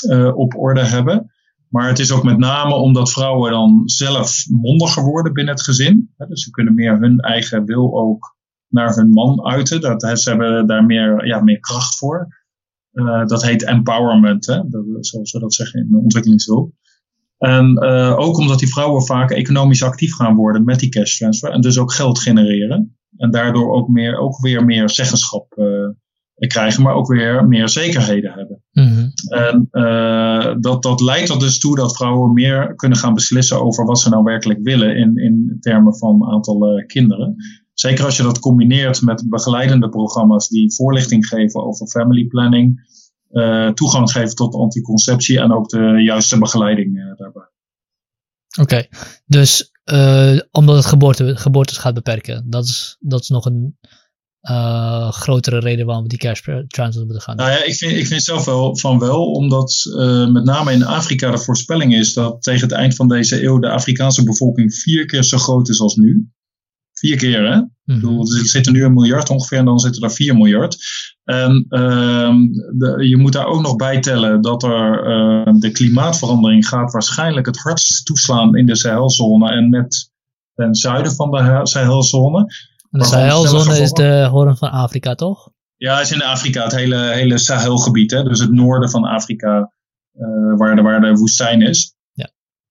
[0.09, 1.31] uh, op orde hebben.
[1.69, 6.13] Maar het is ook met name omdat vrouwen dan zelf mondiger worden binnen het gezin.
[6.27, 8.35] Dus ze kunnen meer hun eigen wil ook
[8.67, 9.81] naar hun man uiten.
[9.81, 12.43] Dat, ze hebben daar meer, ja, meer kracht voor.
[12.95, 14.61] Uh, dat heet empowerment, hè?
[14.67, 16.71] Dat, zoals we dat zeggen in de ontwikkelingshulp.
[17.37, 21.51] En uh, ook omdat die vrouwen vaak economisch actief gaan worden met die cash transfer
[21.51, 22.97] en dus ook geld genereren.
[23.17, 28.31] En daardoor ook, meer, ook weer meer zeggenschap uh, krijgen, maar ook weer meer zekerheden
[28.31, 28.63] hebben.
[28.71, 29.11] Mm-hmm.
[29.29, 33.85] En uh, dat, dat leidt er dus toe dat vrouwen meer kunnen gaan beslissen over
[33.85, 37.35] wat ze nou werkelijk willen in, in termen van aantal kinderen.
[37.85, 42.89] Zeker als je dat combineert met begeleidende programma's die voorlichting geven over family planning
[43.31, 47.49] uh, toegang geven tot anticonceptie en ook de juiste begeleiding uh, daarbij.
[48.59, 48.89] Oké, okay.
[49.25, 53.77] dus uh, omdat het geboorte, geboortes gaat beperken, dat is, dat is nog een
[55.09, 57.35] grotere reden waarom we die cash transfers moeten gaan.
[57.35, 59.83] Nou ja, ik vind, ik vind zelf wel van wel, omdat
[60.31, 63.69] met name in Afrika de voorspelling is dat tegen het eind van deze eeuw de
[63.69, 66.29] Afrikaanse bevolking vier keer zo groot is als nu.
[66.99, 67.55] Vier keer, hè?
[67.55, 67.95] Mm -hmm.
[67.95, 70.77] bedoel, er zitten nu een miljard ongeveer en dan zitten er vier miljard.
[71.23, 72.33] En uh,
[72.77, 77.45] de, je moet daar ook nog bij tellen dat er uh, de klimaatverandering gaat waarschijnlijk
[77.45, 80.11] het hardst toeslaan in de Sahelzone en net
[80.55, 82.53] ten zuiden van de Sahelzone.
[82.89, 85.49] De Sahelzone is de hoorn van Afrika, toch?
[85.75, 88.23] Ja, is in Afrika, het hele, hele Sahelgebied, hè?
[88.23, 89.71] dus het noorden van Afrika,
[90.13, 91.94] uh, waar, de, waar de woestijn is.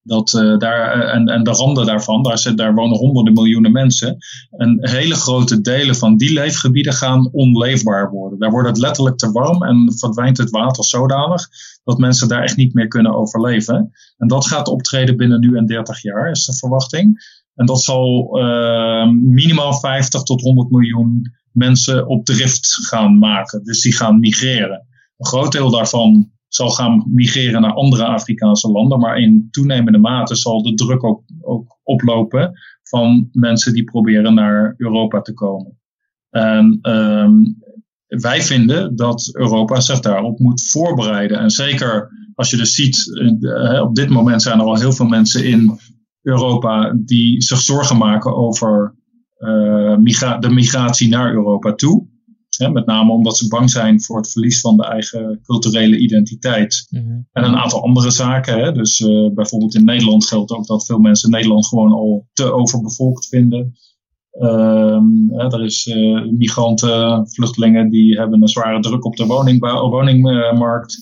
[0.06, 3.72] Dat, uh, daar, uh, en, en de randen daarvan, daar, zit, daar wonen honderden miljoenen
[3.72, 4.16] mensen.
[4.50, 8.38] En hele grote delen van die leefgebieden gaan onleefbaar worden.
[8.38, 11.48] Daar wordt het letterlijk te warm en verdwijnt het water zodanig
[11.84, 13.92] dat mensen daar echt niet meer kunnen overleven.
[14.16, 17.22] En dat gaat optreden binnen nu en 30 jaar, is de verwachting.
[17.54, 23.64] En dat zal uh, minimaal 50 tot 100 miljoen mensen op drift gaan maken.
[23.64, 24.86] Dus die gaan migreren.
[25.16, 28.98] Een groot deel daarvan zal gaan migreren naar andere Afrikaanse landen.
[28.98, 34.74] Maar in toenemende mate zal de druk ook, ook oplopen van mensen die proberen naar
[34.76, 35.78] Europa te komen.
[36.30, 37.56] En um,
[38.06, 41.38] wij vinden dat Europa zich daarop moet voorbereiden.
[41.38, 43.06] En zeker als je dus ziet,
[43.40, 45.78] uh, op dit moment zijn er al heel veel mensen in
[46.22, 48.94] Europa die zich zorgen maken over
[49.38, 52.12] uh, migra de migratie naar Europa toe
[52.58, 56.86] met name omdat ze bang zijn voor het verlies van de eigen culturele identiteit.
[56.90, 57.28] Mm -hmm.
[57.32, 58.58] En een aantal andere zaken.
[58.58, 58.72] Hè.
[58.72, 63.28] Dus uh, bijvoorbeeld in Nederland geldt ook dat veel mensen Nederland gewoon al te overbevolkt
[63.28, 63.74] vinden.
[64.40, 69.88] Um, hè, er is uh, migranten, vluchtelingen die hebben een zware druk op de woningbouw,
[69.88, 70.96] woningmarkt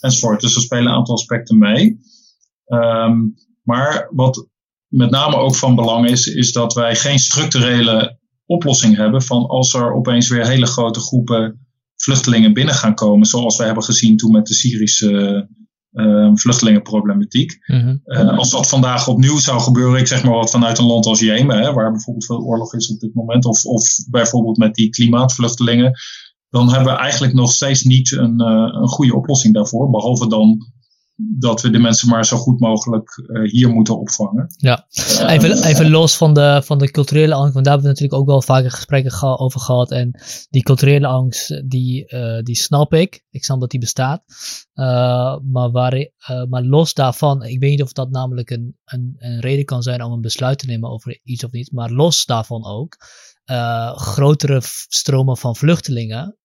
[0.00, 0.40] enzovoort.
[0.40, 2.00] Dus er spelen een aantal aspecten mee.
[2.66, 4.46] Um, maar wat
[4.88, 8.18] met name ook van belang is, is dat wij geen structurele
[8.48, 13.56] oplossing hebben van als er opeens weer hele grote groepen vluchtelingen binnen gaan komen, zoals
[13.56, 15.48] we hebben gezien toen met de Syrische
[15.92, 17.58] uh, vluchtelingenproblematiek.
[17.66, 17.96] Mhm.
[18.28, 21.58] als dat vandaag opnieuw zou gebeuren, ik zeg maar wat vanuit een land als Jemen,
[21.58, 25.92] hè, waar bijvoorbeeld veel oorlog is op dit moment, of, of bijvoorbeeld met die klimaatvluchtelingen,
[26.50, 30.72] dan hebben we eigenlijk nog steeds niet een, een goede oplossing daarvoor, behalve dan
[31.20, 34.46] dat we de mensen maar zo goed mogelijk uh, hier moeten opvangen.
[34.56, 34.86] Ja,
[35.26, 38.26] even, even los van de, van de culturele angst, want daar hebben we natuurlijk ook
[38.26, 39.90] wel vaker gesprekken over gehad.
[39.90, 43.24] En die culturele angst, die, uh, die snap ik.
[43.30, 44.22] Ik snap dat die bestaat.
[44.74, 46.10] Uh, maar, waar,
[46.48, 50.02] maar los daarvan, ik weet niet of dat namelijk een, een, een reden kan zijn
[50.02, 51.72] om een besluit te nemen over iets of niet.
[51.72, 52.96] Maar los daarvan ook.
[53.94, 56.38] grotere stromen van vluchtelingen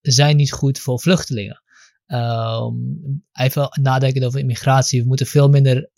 [0.00, 1.62] zijn niet goed voor vluchtelingen.
[2.06, 5.00] Um, even nadenken over immigratie.
[5.02, 5.90] We moeten veel minder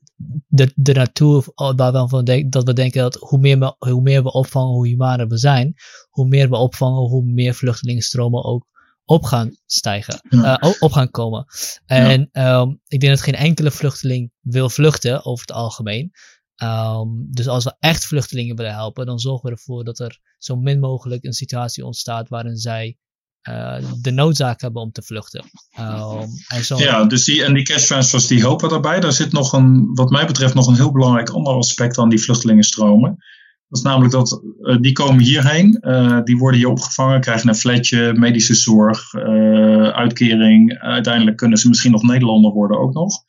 [0.47, 4.33] de, de naartoe waarvan we dat we denken dat hoe meer, we, hoe meer we
[4.33, 5.75] opvangen, hoe humaner we zijn.
[6.11, 8.67] Hoe meer we opvangen, hoe meer vluchtelingenstromen ook
[9.05, 10.63] op gaan stijgen, ja.
[10.63, 11.47] uh, op gaan komen.
[11.85, 12.61] En ja.
[12.61, 16.11] um, ik denk dat geen enkele vluchteling wil vluchten over het algemeen.
[16.63, 20.57] Um, dus als we echt vluchtelingen willen helpen, dan zorgen we ervoor dat er zo
[20.57, 22.97] min mogelijk een situatie ontstaat waarin zij
[23.49, 25.45] uh, de noodzaak hebben om te vluchten.
[25.79, 26.79] Uh, en zo...
[26.79, 29.01] Ja, dus die, en die cash transfers die helpen daarbij.
[29.01, 32.21] Daar zit nog een, wat mij betreft, nog een heel belangrijk ander aspect aan die
[32.21, 33.17] vluchtelingenstromen.
[33.69, 37.55] Dat is namelijk dat uh, die komen hierheen, uh, die worden hier opgevangen, krijgen een
[37.55, 39.15] flatje, medische zorg,
[39.95, 40.79] uitkering.
[40.79, 43.25] Uiteindelijk kunnen ze misschien nog Nederlander worden ook nog.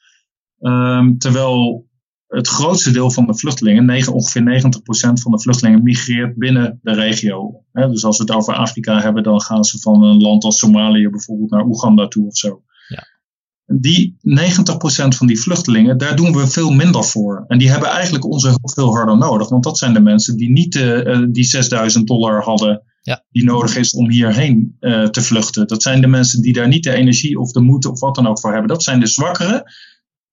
[0.60, 1.86] Um, terwijl
[2.28, 6.94] het grootste deel van de vluchtelingen, 9, ongeveer 90% van de vluchtelingen, migreert binnen de
[6.94, 7.64] regio.
[7.72, 11.10] dus als we het over Afrika hebben, dan gaan ze van een land als Somalië
[11.10, 12.62] bijvoorbeeld naar Oeganda toe of zo.
[12.88, 13.08] Ja.
[13.66, 17.44] Die 90% van die vluchtelingen, daar doen we veel minder voor.
[17.48, 19.50] En die hebben eigenlijk onze hulp veel harder nodig.
[19.50, 23.24] Want dat zijn de mensen die niet uh, die 6000 dollar hadden ja.
[23.30, 25.68] die nodig is om hierheen uh, te vluchten.
[25.68, 28.28] Dat zijn de mensen die daar niet de energie of de moed of wat dan
[28.28, 28.70] ook voor hebben.
[28.70, 29.64] Dat zijn de zwakkeren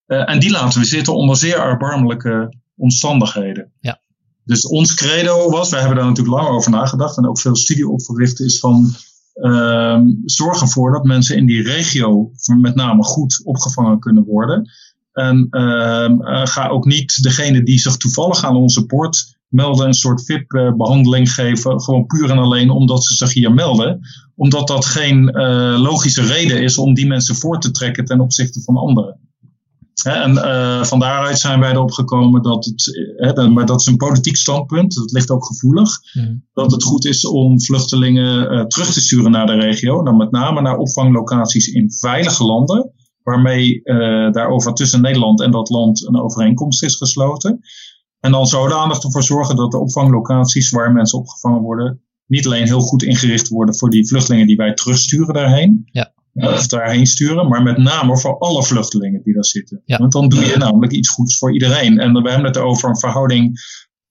[0.07, 3.73] uh, en die laten we zitten onder zeer erbarmelijke omstandigheden.
[3.81, 4.01] Ja.
[4.45, 7.89] Dus ons credo was, wij hebben daar natuurlijk lang over nagedacht en ook veel studie
[7.89, 8.95] op verricht, is van
[9.35, 14.71] uh, zorg ervoor dat mensen in die regio met name goed opgevangen kunnen worden.
[15.13, 20.25] En uh, ga ook niet degene die zich toevallig aan onze poort melden een soort
[20.25, 24.01] VIP-behandeling geven, gewoon puur en alleen omdat ze zich hier melden.
[24.37, 28.63] Omdat dat geen uh, logische reden is om die mensen voor te trekken ten opzichte
[28.63, 29.19] van anderen
[30.03, 34.37] en uh, van daaruit zijn wij erop gekomen dat het, maar dat is een politiek
[34.37, 36.45] standpunt, dat ligt ook gevoelig, mm.
[36.53, 40.31] dat het goed is om vluchtelingen uh, terug te sturen naar de regio, dan met
[40.31, 46.21] name naar opvanglocaties in veilige landen, waarmee uh, daarover tussen Nederland en dat land een
[46.21, 47.61] overeenkomst is gesloten.
[48.21, 52.81] En dan zodanig ervoor zorgen dat de opvanglocaties waar mensen opgevangen worden, niet alleen heel
[52.81, 57.63] goed ingericht worden voor die vluchtelingen die wij terugsturen daarheen, ja of daarheen sturen, maar
[57.63, 59.83] met name voor alle vluchtelingen die daar zitten.
[59.87, 61.99] Want dan doe je namelijk iets goeds voor iedereen.
[61.99, 63.61] En we hebben het over een verhouding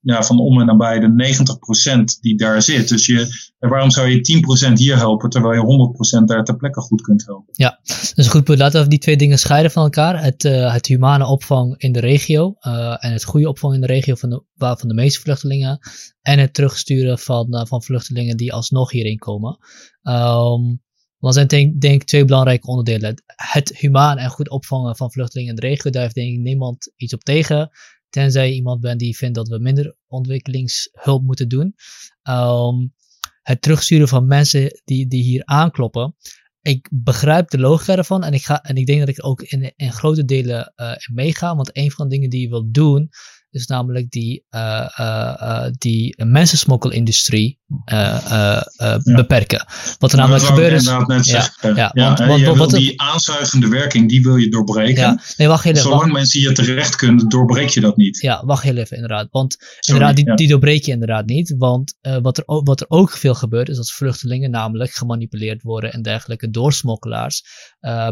[0.03, 2.89] ja, van om en nabij de 90% die daar zit.
[2.89, 7.01] Dus je, waarom zou je 10% hier helpen terwijl je 100% daar ter plekke goed
[7.01, 7.49] kunt helpen?
[7.51, 7.79] Ja,
[8.15, 10.23] dus goed Laten we die twee dingen scheiden van elkaar.
[10.23, 13.87] Het, uh, het humane opvang in de regio uh, en het goede opvang in de
[13.87, 15.79] regio van de, waarvan de meeste vluchtelingen.
[16.21, 19.57] En het terugsturen van, uh, van vluchtelingen die alsnog hierin komen.
[20.03, 20.81] Um,
[21.27, 23.23] er zijn denk, ik twee belangrijke onderdelen.
[23.35, 25.91] Het humaan en goed opvangen van vluchtelingen in de regio.
[25.91, 27.69] Daar heeft denk ik niemand iets op tegen.
[28.09, 31.75] Tenzij je iemand bent die vindt dat we minder ontwikkelingshulp moeten doen.
[32.29, 32.93] Um,
[33.41, 36.15] het terugsturen van mensen die, die hier aankloppen.
[36.61, 39.73] Ik begrijp de logica ervan en ik, ga, en ik denk dat ik ook in,
[39.75, 41.55] in grote delen uh, meega.
[41.55, 43.09] Want een van de dingen die je wilt doen
[43.53, 47.61] is namelijk die, uh, uh, die mensensmokkelindustrie
[49.03, 49.65] beperken.
[49.99, 50.85] Wat er namelijk gebeurt is.
[51.07, 55.01] Net ja, ja, ja, want, die aanzuigende werking, die wil je doorbreken.
[55.01, 58.21] Ja, nee, wacht even, Zolang wacht, mensen hier terecht kunnen, doorbreek je dat niet.
[58.21, 59.27] Ja, wacht heel even, inderdaad.
[59.31, 61.55] Want inderdaad, die, die doorbreek je inderdaad niet.
[61.57, 66.01] Want wat, er, wat er ook veel gebeurt, is dat vluchtelingen namelijk gemanipuleerd worden en
[66.01, 67.43] dergelijke door smokkelaars.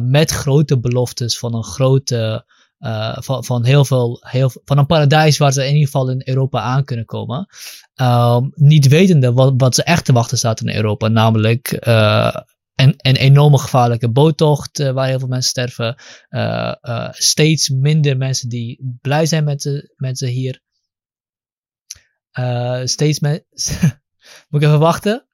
[0.01, 2.45] met grote beloftes van een grote
[2.81, 6.21] uh, van, van heel veel, heel, van een paradijs waar ze in ieder geval in
[6.25, 7.47] Europa aan kunnen komen.
[7.95, 12.35] Um, niet wetende wat, wat ze echt te wachten staat in Europa, namelijk uh,
[12.75, 15.95] een, een enorme gevaarlijke boottocht uh, waar heel veel mensen sterven.
[17.11, 20.61] steeds minder mensen die blij zijn met ze, met ze hier.
[22.87, 23.45] steeds met.
[24.49, 25.25] Moet ik even wachten?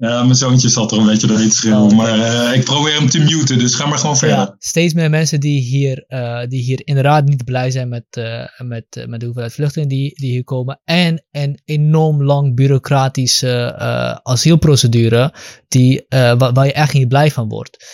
[0.00, 1.90] Ja, mijn zoontje zat er een beetje doorheen te schreeuwen.
[1.90, 4.36] Oh, maar uh, ik probeer hem te muten, dus ga maar gewoon verder.
[4.36, 8.44] Ja, steeds meer mensen die hier, uh, die hier inderdaad niet blij zijn met, uh,
[8.58, 10.80] met, met de hoeveelheid vluchtelingen die, die hier komen.
[10.84, 13.74] En een enorm lang bureaucratische
[14.22, 15.34] asielprocedure
[15.68, 17.84] die, waar, waar, je echt niet blij van wordt.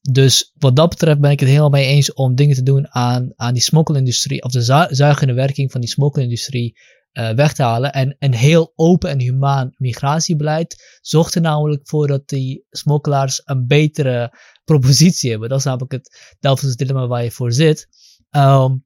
[0.00, 3.32] dus wat dat betreft ben ik het helemaal mee eens om dingen te doen aan,
[3.36, 6.76] aan die smokkelindustrie, of de zu zuigende werking van die smokkelindustrie
[7.12, 7.92] uh, weg te halen.
[7.92, 13.66] En een heel open en humaan migratiebeleid zorgt er namelijk voor dat die smokkelaars een
[13.66, 15.48] betere propositie hebben.
[15.48, 17.88] Dat is namelijk het Delftse dilemma waar je voor zit.
[18.30, 18.84] Um,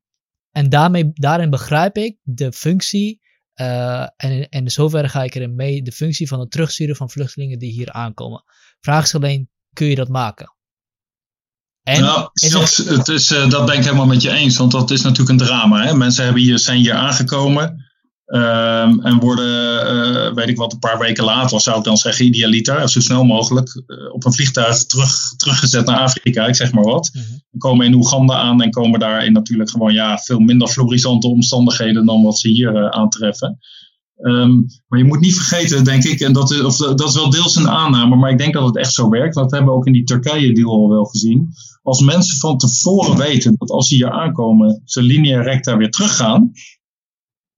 [0.51, 3.21] en daarmee, daarin begrijp ik de functie,
[3.61, 7.11] uh, en, en in zoverre ga ik erin mee, de functie van het terugsturen van
[7.11, 8.45] vluchtelingen die hier aankomen.
[8.81, 10.57] Vraag is alleen, kun je dat maken?
[11.83, 14.91] En nou, dat, het is, uh, dat ben ik helemaal met je eens, want dat
[14.91, 15.85] is natuurlijk een drama.
[15.85, 15.95] Hè?
[15.95, 17.93] Mensen hebben hier, zijn hier aangekomen.
[18.27, 22.25] Um, en worden, uh, weet ik wat, een paar weken later, zou ik dan zeggen,
[22.25, 26.85] idealiter, zo snel mogelijk, uh, op een vliegtuig terug, teruggezet naar Afrika, ik zeg maar
[26.85, 27.11] wat.
[27.13, 27.43] Mm -hmm.
[27.51, 31.29] En komen in Oeganda aan en komen daar in natuurlijk gewoon ja, veel minder florisante
[31.29, 33.59] omstandigheden dan wat ze hier uh, aantreffen.
[34.19, 37.31] Um, maar je moet niet vergeten, denk ik, en dat is, of, dat is wel
[37.31, 39.35] deels een aanname, maar ik denk dat het echt zo werkt.
[39.35, 41.49] Dat hebben we ook in die Turkije-deal al wel gezien.
[41.83, 46.53] Als mensen van tevoren weten dat als ze hier aankomen, ze linea recta weer teruggaan,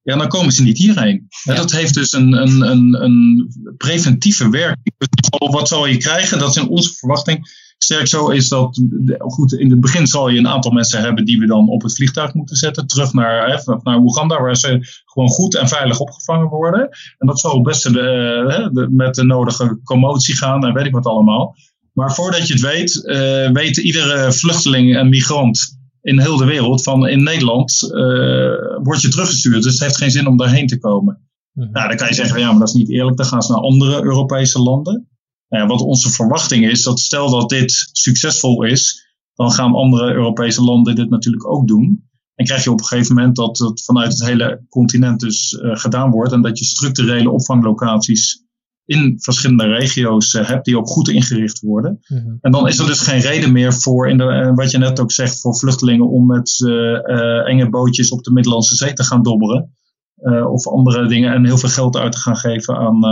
[0.07, 1.27] ja, dan komen ze niet hierheen.
[1.43, 1.55] Ja.
[1.55, 4.95] Dat heeft dus een, een, een, een preventieve werking.
[4.99, 6.39] Dus wat zal je krijgen?
[6.39, 8.81] Dat is in onze verwachting sterk zo is dat,
[9.19, 11.95] goed, in het begin zal je een aantal mensen hebben die we dan op het
[11.95, 16.49] vliegtuig moeten zetten, terug naar, hè, naar Oeganda, waar ze gewoon goed en veilig opgevangen
[16.49, 16.89] worden.
[17.19, 21.07] En dat zal best de, de, met de nodige commotie gaan en weet ik wat
[21.07, 21.57] allemaal.
[21.93, 25.76] Maar voordat je het weet, uh, weet iedere vluchteling en migrant
[26.07, 29.63] in heel de wereld van in Nederland uh, word je teruggestuurd.
[29.63, 31.21] Dus het heeft geen zin om daarheen te komen.
[31.53, 33.17] Nou, dan kan je zeggen, ja, maar dat is niet eerlijk.
[33.17, 35.09] Dan gaan ze naar andere Europese landen.
[35.49, 40.63] Nou wat onze verwachting is, dat stel dat dit succesvol is, dan gaan andere Europese
[40.63, 42.09] landen dit natuurlijk ook doen.
[42.35, 45.77] En krijg je op een gegeven moment dat het vanuit het hele continent dus uh,
[45.77, 48.46] gedaan wordt en dat je structurele opvanglocaties
[48.87, 52.01] in verschillende regio's uh, hebt die ook goed ingericht worden.
[52.09, 52.39] Mm -hmm.
[52.41, 55.01] En dan is er dus geen reden meer voor, in de, uh, wat je net
[55.01, 59.23] ook zegt, voor vluchtelingen om met uh, enge bootjes op de Middellandse Zee te gaan
[59.23, 59.77] dobberen.
[60.51, 63.05] of andere dingen en heel veel geld uit te gaan geven aan,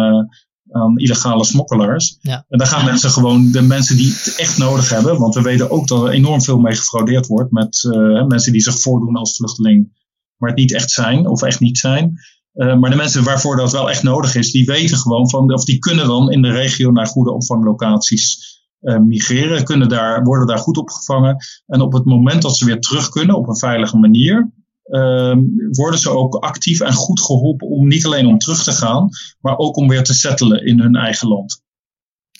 [0.70, 2.16] aan illegale smokkelaars.
[2.20, 2.44] Ja.
[2.48, 5.70] En daar gaan mensen gewoon, de mensen die het echt nodig hebben, want we weten
[5.70, 7.88] ook dat er enorm veel mee gefraudeerd wordt met
[8.28, 10.02] mensen die zich voordoen als vluchteling,
[10.37, 12.18] maar het niet echt zijn of echt niet zijn.
[12.55, 15.64] Uh, maar de mensen waarvoor dat wel echt nodig is, die weten gewoon van, of
[15.64, 20.59] die kunnen dan in de regio naar goede opvanglocaties uh, migreren, kunnen daar, worden daar
[20.59, 21.37] goed opgevangen.
[21.67, 24.53] En op het moment dat ze weer terug kunnen op een veilige manier,
[24.87, 25.37] uh,
[25.71, 29.09] worden ze ook actief en goed geholpen om niet alleen om terug te gaan,
[29.40, 31.62] maar ook om weer te settelen in hun eigen land.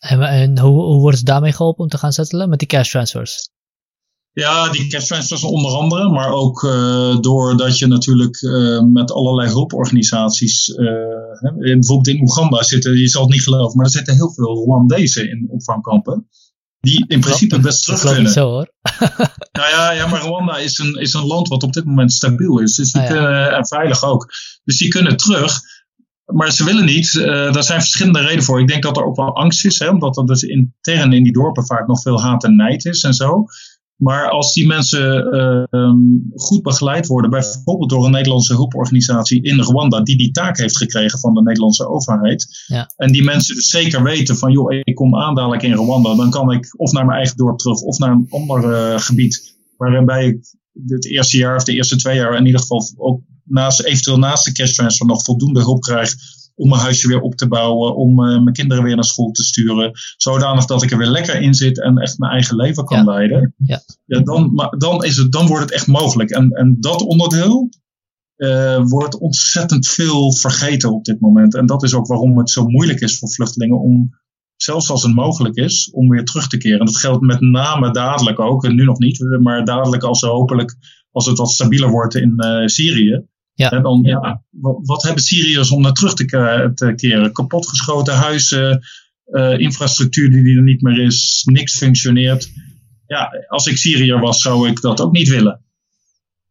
[0.01, 2.91] En, en hoe, hoe worden ze daarmee geholpen om te gaan settelen met die cash
[2.91, 3.53] transfers?
[4.35, 10.69] Ja, die transfers onder andere, maar ook uh, doordat je natuurlijk uh, met allerlei hulporganisaties,
[10.69, 10.87] uh,
[11.33, 14.65] hè, bijvoorbeeld in Oeganda zitten, je zal het niet geloven, maar er zitten heel veel
[14.65, 16.29] Rwandezen in opvangkampen.
[16.81, 18.33] Die in principe best terug kunnen.
[18.33, 18.69] zo hoor.
[19.59, 22.59] nou ja, ja, maar Rwanda is een, is een land wat op dit moment stabiel
[22.59, 22.75] is.
[22.75, 23.15] Dus die ah, ja.
[23.15, 24.33] kunnen, en veilig ook.
[24.65, 25.61] Dus die kunnen terug.
[26.25, 27.13] Maar ze willen niet.
[27.13, 28.61] Uh, daar zijn verschillende redenen voor.
[28.61, 29.79] Ik denk dat er ook wel angst is.
[29.79, 33.03] Hè, omdat er dus intern in die dorpen vaak nog veel haat en nijd is
[33.03, 33.45] en zo.
[33.97, 39.61] Maar als die mensen uh, um, goed begeleid worden, bijvoorbeeld door een Nederlandse hulporganisatie in
[39.61, 42.91] Rwanda, die die taak heeft gekregen van de Nederlandse overheid, ja.
[42.97, 46.31] en die mensen dus zeker weten van, joh, ik kom aan dadelijk in Rwanda, dan
[46.31, 50.27] kan ik of naar mijn eigen dorp terug of naar een ander uh, gebied, waarbij
[50.27, 50.39] ik
[50.87, 54.45] het eerste jaar of de eerste twee jaar in ieder geval ook naast, eventueel naast
[54.45, 56.15] de cash transfer nog voldoende hulp krijg
[56.55, 59.43] om mijn huisje weer op te bouwen, om uh, mijn kinderen weer naar school te
[59.43, 62.99] sturen, zodanig dat ik er weer lekker in zit en echt mijn eigen leven kan
[62.99, 63.05] ja.
[63.05, 63.55] leiden.
[63.57, 63.81] Ja.
[64.05, 66.31] Ja, dan, maar dan, is het, dan wordt het echt mogelijk.
[66.31, 67.69] En, en dat onderdeel
[68.37, 71.55] uh, wordt ontzettend veel vergeten op dit moment.
[71.55, 74.11] En dat is ook waarom het zo moeilijk is voor vluchtelingen om,
[74.57, 76.79] zelfs als het mogelijk is, om weer terug te keren.
[76.79, 80.27] En dat geldt met name dadelijk ook, en nu nog niet, maar dadelijk als ze
[80.27, 80.77] hopelijk,
[81.11, 83.25] als het wat stabieler wordt in uh, Syrië.
[83.55, 83.71] Ja.
[83.71, 84.43] En dan, ja,
[84.83, 86.25] wat, hebben Syriërs om naar terug te,
[86.75, 87.33] te keren?
[87.33, 88.81] Kapotgeschoten huizen,
[89.27, 92.51] uh, infrastructuur die er niet meer is, niks functioneert.
[93.07, 95.63] Ja, als ik Syriër was, zou ik dat ook niet willen.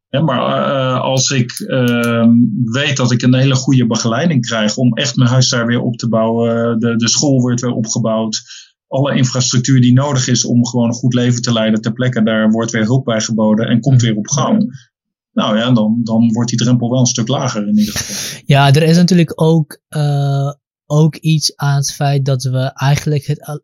[0.09, 2.27] Ja, maar uh, als ik uh,
[2.63, 5.97] weet dat ik een hele goede begeleiding krijg om echt mijn huis daar weer op
[5.97, 8.41] te bouwen, de, de school wordt weer opgebouwd,
[8.88, 12.51] alle infrastructuur die nodig is om gewoon een goed leven te leiden ter plekke, daar
[12.51, 14.91] wordt weer hulp bij geboden en komt weer op gang.
[15.34, 18.41] Nou ja, dan, dan wordt die drempel wel een stuk lager in ieder geval.
[18.45, 20.51] Ja, er is natuurlijk ook, uh,
[20.86, 23.61] ook iets aan het feit dat we eigenlijk het.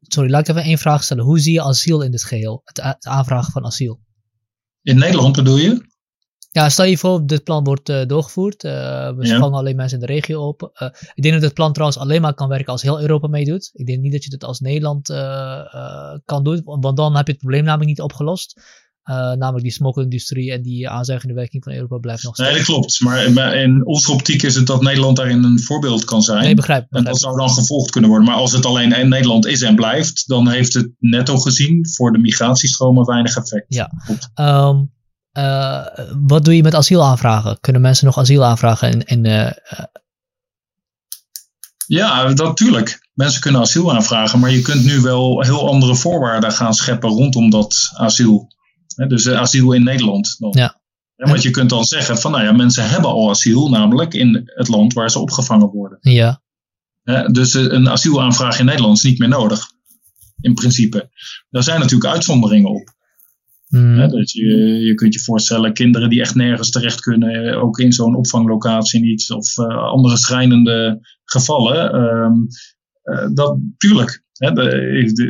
[0.00, 1.24] Sorry, laat ik even één vraag stellen.
[1.24, 2.60] Hoe zie je asiel in dit geheel?
[2.64, 4.00] Het, het aanvragen van asiel?
[4.82, 5.88] In Nederland bedoel je?
[6.52, 8.64] Ja, stel je voor, dit plan wordt uh, doorgevoerd.
[8.64, 8.72] Uh,
[9.16, 9.38] we ja.
[9.38, 10.62] vangen alleen mensen in de regio op.
[10.62, 13.70] Uh, ik denk dat het plan trouwens alleen maar kan werken als heel Europa meedoet.
[13.72, 15.06] Ik denk niet dat je dit als Nederland
[16.24, 18.60] kan doen, want dan heb je het probleem namelijk niet opgelost.
[19.14, 22.48] Namelijk die smokkelindustrie en die aanzuigende werking van Europa blijft nog steeds.
[22.48, 23.00] Nee, dat klopt.
[23.34, 26.42] Maar in onze optiek is het dat Nederland daarin een voorbeeld kan zijn.
[26.42, 26.86] Nee, begrijp.
[26.88, 27.06] begrijp.
[27.06, 28.28] En dat zou dan gevolgd kunnen worden.
[28.28, 32.12] Maar als het alleen in Nederland is en blijft, dan heeft het netto gezien voor
[32.12, 33.64] de migratiestromen weinig effect.
[33.68, 33.90] Ja.
[34.34, 34.92] Um,
[35.38, 35.86] uh,
[36.26, 37.60] wat doe je met asielaanvragen?
[37.60, 38.90] Kunnen mensen nog asiel aanvragen?
[38.90, 39.50] In, in, uh,
[41.86, 43.08] ja, natuurlijk.
[43.12, 47.50] Mensen kunnen asiel aanvragen, maar je kunt nu wel heel andere voorwaarden gaan scheppen rondom
[47.50, 48.58] dat asiel.
[48.96, 50.36] Dus asiel in Nederland.
[50.38, 50.50] Dan.
[50.52, 50.80] Ja.
[51.16, 54.68] want je kunt dan zeggen van, nou ja, mensen hebben al asiel, namelijk in het
[54.68, 55.98] land waar ze opgevangen worden.
[56.00, 56.42] Ja.
[57.30, 59.66] dus een asielaanvraag in Nederland is niet meer nodig,
[60.40, 61.10] in principe.
[61.50, 62.98] Daar zijn natuurlijk uitzonderingen op.
[63.70, 64.08] Mm.
[64.08, 64.46] dat je,
[64.80, 69.30] je kunt je voorstellen, kinderen die echt nergens terecht kunnen, ook in zo'n opvanglocatie niet,
[69.30, 71.94] of uh, andere schrijnende gevallen.
[71.94, 72.46] Um,
[73.04, 74.62] uh, dat, tuurlijk, hè,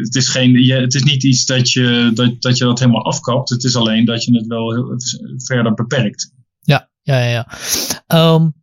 [0.01, 3.05] het, is geen, je, het is niet iets dat je dat, dat je dat helemaal
[3.05, 3.51] afkapt.
[3.51, 4.95] Het is alleen dat je het wel
[5.37, 6.33] verder beperkt.
[6.61, 7.49] Ja, ja, ja.
[8.35, 8.55] Um,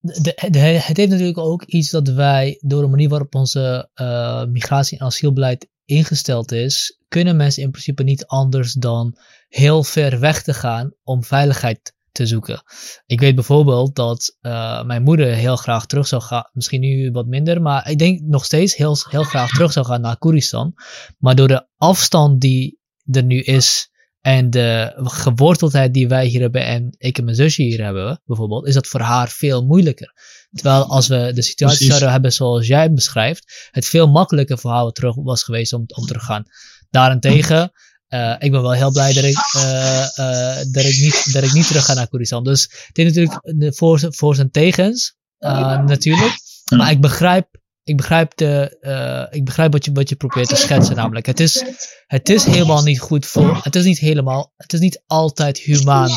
[0.00, 4.98] de, het heeft natuurlijk ook iets dat wij door de manier waarop onze uh, migratie-
[4.98, 9.16] en asielbeleid ingesteld is, kunnen mensen in principe niet anders dan
[9.48, 12.62] heel ver weg te gaan om veiligheid te zoeken.
[13.06, 17.26] Ik weet bijvoorbeeld dat uh, mijn moeder heel graag terug zou gaan, misschien nu wat
[17.26, 20.74] minder, maar ik denk nog steeds heel, heel graag terug zou gaan naar Koeristan.
[21.18, 26.64] Maar door de afstand die er nu is en de geworteldheid die wij hier hebben
[26.64, 30.12] en ik en mijn zusje hier hebben, bijvoorbeeld, is dat voor haar veel moeilijker.
[30.52, 31.86] Terwijl als we de situatie Precies.
[31.86, 36.06] zouden hebben zoals jij beschrijft, het veel makkelijker voor haar terug was geweest om, om
[36.06, 36.44] terug te gaan.
[36.90, 37.72] Daarentegen,
[38.14, 41.52] uh, ik ben wel heel blij dat ik, uh, uh, dat ik, niet, dat ik
[41.52, 42.44] niet terug ga naar Koeristan.
[42.44, 46.32] Dus het is natuurlijk voor, voor zijn tegens, natuurlijk.
[46.76, 47.46] Maar ik begrijp
[47.84, 50.96] ik begrijp, de, uh, ik begrijp wat, je, wat je probeert te schetsen.
[50.96, 51.64] Namelijk, het is,
[52.06, 53.60] het is helemaal niet goed voor.
[53.62, 54.52] Het is niet helemaal.
[54.56, 56.10] Het is niet altijd humaan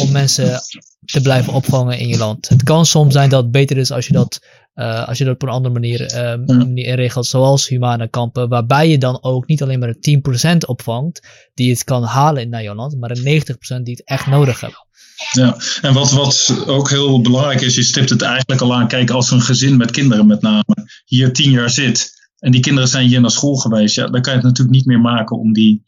[0.00, 0.60] om mensen
[1.04, 2.48] te blijven opvangen in je land.
[2.48, 5.34] Het kan soms zijn dat het beter is als je dat, uh, als je dat
[5.34, 9.62] op een andere manier, uh, manier inregelt, zoals humane kampen, waarbij je dan ook niet
[9.62, 13.22] alleen maar de 10% opvangt die het kan halen in naar jouw land, maar de
[13.22, 14.83] 90% die het echt nodig hebben.
[15.32, 18.88] Ja, en wat, wat ook heel belangrijk is, je stipt het eigenlijk al aan.
[18.88, 22.88] Kijk, als een gezin met kinderen met name hier tien jaar zit en die kinderen
[22.88, 25.52] zijn hier naar school geweest, ja, dan kan je het natuurlijk niet meer maken om
[25.52, 25.82] die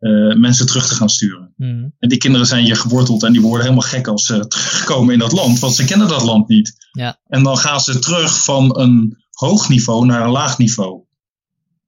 [0.00, 1.52] uh, mensen terug te gaan sturen.
[1.56, 1.94] Mm.
[1.98, 5.18] En die kinderen zijn hier geworteld en die worden helemaal gek als ze terugkomen in
[5.18, 6.88] dat land, want ze kennen dat land niet.
[6.92, 7.20] Ja.
[7.26, 11.00] En dan gaan ze terug van een hoog niveau naar een laag niveau.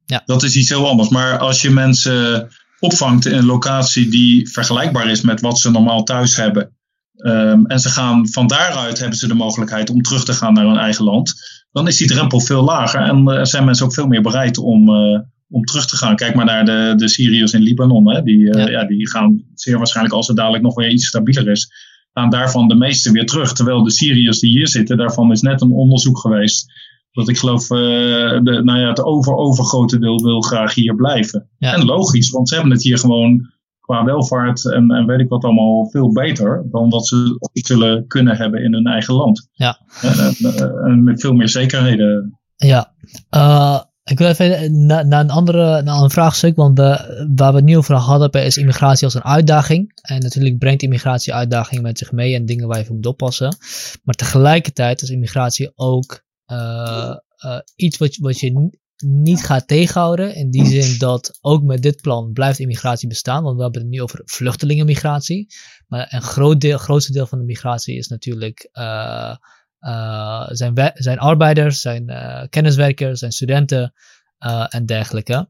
[0.06, 0.22] Ja.
[0.26, 1.08] Dat is iets heel anders.
[1.08, 2.48] Maar als je mensen
[2.80, 6.77] opvangt in een locatie die vergelijkbaar is met wat ze normaal thuis hebben,
[7.18, 10.66] Um, en ze gaan van daaruit hebben ze de mogelijkheid om terug te gaan naar
[10.66, 11.34] hun eigen land.
[11.72, 14.88] Dan is die drempel veel lager en uh, zijn mensen ook veel meer bereid om,
[14.88, 15.18] uh,
[15.50, 16.16] om terug te gaan.
[16.16, 18.10] Kijk maar naar de, de Syriërs in Libanon.
[18.10, 18.22] Hè.
[18.22, 18.68] Die, uh, ja.
[18.68, 18.84] ja.
[18.84, 21.72] die gaan zeer waarschijnlijk als het dadelijk nog weer iets stabieler is,
[22.12, 23.52] gaan daarvan de meeste weer terug.
[23.52, 26.72] Terwijl de Syriërs die hier zitten, daarvan is net een onderzoek geweest.
[27.12, 31.48] Dat ik geloof, de, nou ja, het over-overgrote deel wil graag hier blijven.
[31.58, 31.74] Ja.
[31.74, 33.50] En logisch, want ze hebben het hier gewoon
[33.88, 38.36] qua welvaart en, en weet ik wat allemaal veel beter dan wat ze zullen kunnen
[38.36, 39.48] hebben in hun eigen land.
[39.52, 39.80] Ja.
[40.02, 40.36] En,
[40.84, 42.38] en met veel meer zekerheden.
[42.56, 42.92] Ja.
[43.36, 47.56] Uh, ik wil even naar, naar een andere naar een vraagstuk, want we, waar we
[47.56, 49.92] het nu over hadden is immigratie als een uitdaging.
[50.02, 53.56] En natuurlijk brengt immigratie uitdagingen met zich mee en dingen waar je voor moet oppassen.
[54.02, 57.14] Maar tegelijkertijd is immigratie ook uh,
[57.44, 58.70] uh, iets wat, wat je
[59.06, 60.34] niet gaat tegenhouden.
[60.34, 63.42] In die zin dat ook met dit plan blijft immigratie bestaan.
[63.42, 65.54] Want we hebben het nu over vluchtelingenmigratie.
[65.86, 69.34] Maar een groot deel, grootste deel van de migratie is natuurlijk uh,
[69.80, 73.92] uh, zijn, zijn arbeiders, zijn uh, kenniswerkers, zijn studenten
[74.68, 75.48] en dergelijke.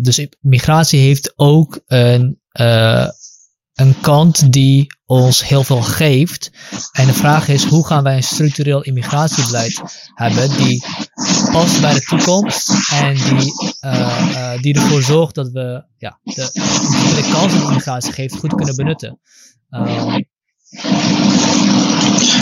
[0.00, 2.40] dus migratie heeft ook een
[3.76, 6.50] een kant die ons heel veel geeft.
[6.92, 9.82] En de vraag is, hoe gaan wij een structureel immigratiebeleid
[10.14, 10.84] hebben die
[11.52, 16.50] past bij de toekomst en die, uh, uh, die ervoor zorgt dat we ja, de,
[17.14, 19.20] de kans die immigratie geeft goed kunnen benutten.
[19.70, 20.16] Uh,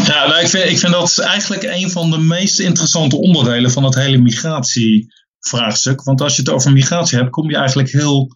[0.05, 3.85] ja, nou, ik, vind, ik vind dat eigenlijk een van de meest interessante onderdelen van
[3.85, 6.03] het hele migratievraagstuk.
[6.03, 8.29] Want als je het over migratie hebt, kom je eigenlijk heel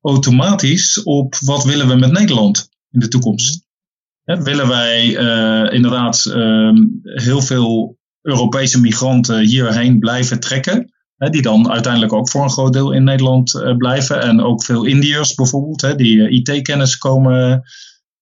[0.00, 3.66] automatisch op wat willen we met Nederland in de toekomst.
[4.24, 6.72] willen wij uh, inderdaad uh,
[7.02, 10.92] heel veel Europese migranten hierheen blijven trekken.
[11.16, 14.22] Hè, die dan uiteindelijk ook voor een groot deel in Nederland blijven.
[14.22, 17.62] En ook veel Indiërs bijvoorbeeld, hè, die IT-kennis komen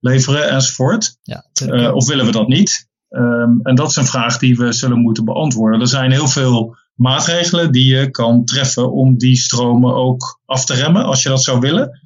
[0.01, 1.17] leveren enzovoort.
[1.23, 1.45] Ja,
[1.93, 2.89] of willen we dat niet?
[3.09, 5.81] Ehm, en dat is een vraag die we zullen moeten beantwoorden.
[5.81, 10.75] Er zijn heel veel maatregelen die je kan treffen om die stromen ook af te
[10.75, 12.01] remmen, als je dat zou willen.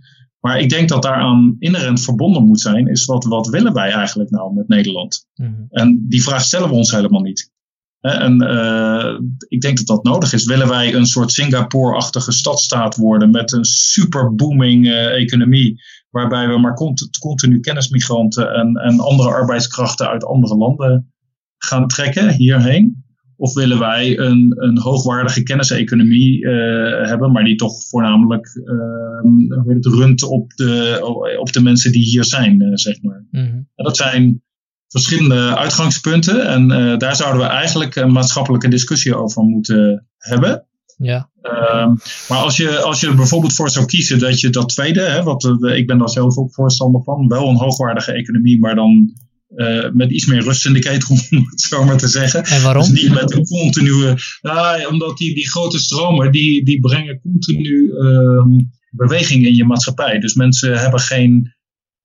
[0.45, 4.30] Maar ik denk dat daaraan inherent verbonden moet zijn, is wat, wat willen wij eigenlijk
[4.30, 5.26] nou met Nederland?
[5.34, 7.53] Mm En die vraag stellen we ons helemaal niet.
[8.01, 10.45] En uh, ik denk dat dat nodig is.
[10.45, 16.59] Willen wij een soort Singapore-achtige stadstaat worden met een super booming uh, economie, waarbij we
[16.59, 16.74] maar
[17.20, 21.12] continu kennismigranten en, en andere arbeidskrachten uit andere landen
[21.59, 23.04] gaan trekken hierheen?
[23.45, 30.22] Of willen wij een, een hoogwaardige kenniseconomie uh, hebben, maar die toch voornamelijk uh, runt
[30.22, 30.99] op de,
[31.40, 33.24] op de mensen die hier zijn, uh, zeg maar.
[33.30, 34.42] Mm Dat zijn
[34.88, 36.68] verschillende uitgangspunten en
[36.99, 40.66] daar zouden we eigenlijk een maatschappelijke discussie over moeten hebben.
[40.97, 41.30] Ja.
[41.42, 45.01] Um, maar als je, als je er bijvoorbeeld voor zou kiezen dat je dat tweede,
[45.01, 49.12] hè, wat, ik ben daar zelf ook voorstander van, wel een hoogwaardige economie, maar dan
[49.57, 52.45] uh, met iets meer rust in de ketel, om het zo maar te zeggen.
[52.45, 52.83] En waarom?
[52.83, 54.15] Dus niet met een continue.
[54.43, 58.45] Nou, omdat die, die grote stromen, die, die brengen continu uh,
[58.91, 60.19] beweging in je maatschappij.
[60.19, 61.53] Dus mensen hebben geen.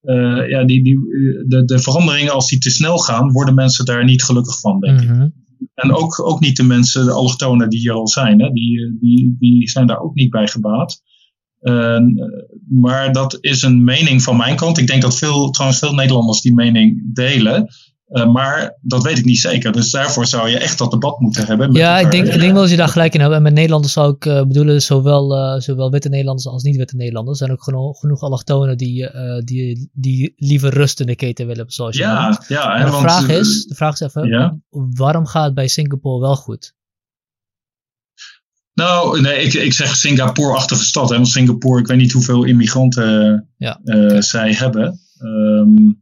[0.04, 1.00] Uh, ja, die, die,
[1.48, 5.02] de, de veranderingen, als die te snel gaan, worden mensen daar niet gelukkig van, denk
[5.02, 5.10] ik.
[5.10, 5.28] Mhm.
[5.74, 9.36] En ook, ook niet de mensen, de allochtonen die hier al zijn, hè, die, die,
[9.40, 11.02] die zijn daar ook niet bij gebaat.
[11.62, 11.98] Uh,
[12.70, 14.78] maar dat is een mening van mijn kant.
[14.78, 17.68] Ik denk dat veel, trouwens veel Nederlanders die mening delen.
[18.10, 19.72] Uh, maar dat weet ik niet zeker.
[19.72, 21.72] Dus daarvoor zou je echt dat debat moeten hebben.
[21.72, 23.34] Ja, ik denk, ik denk dat je daar gelijk in hebt.
[23.34, 27.40] En met Nederlanders zou ik uh, bedoelen, zowel, uh, zowel witte Nederlanders als niet-witte Nederlanders.
[27.40, 29.10] Er zijn ook genoeg, genoeg allochtonen die,
[29.44, 33.30] die, die liever rust in de keten willen, zoals je ja, Ja, de, want, vraag
[33.30, 34.58] is, de vraag is even, ja?
[34.70, 36.74] waarom gaat het bij Singapore wel goed?
[38.80, 41.10] Nou, nee, ik, ik zeg Singapore-achtige stad.
[41.10, 43.80] Hè, want Singapore, ik weet niet hoeveel immigranten ja.
[43.84, 45.00] uh, zij hebben.
[45.22, 46.02] Um,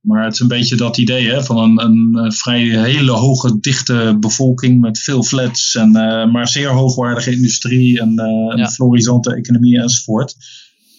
[0.00, 4.16] maar het is een beetje dat idee hè, van een, een, vrij hele hoge, dichte
[4.20, 5.74] bevolking met veel flats.
[5.74, 8.62] En, uh, maar zeer hoogwaardige industrie en uh, ja.
[8.62, 10.34] een florisante economie enzovoort.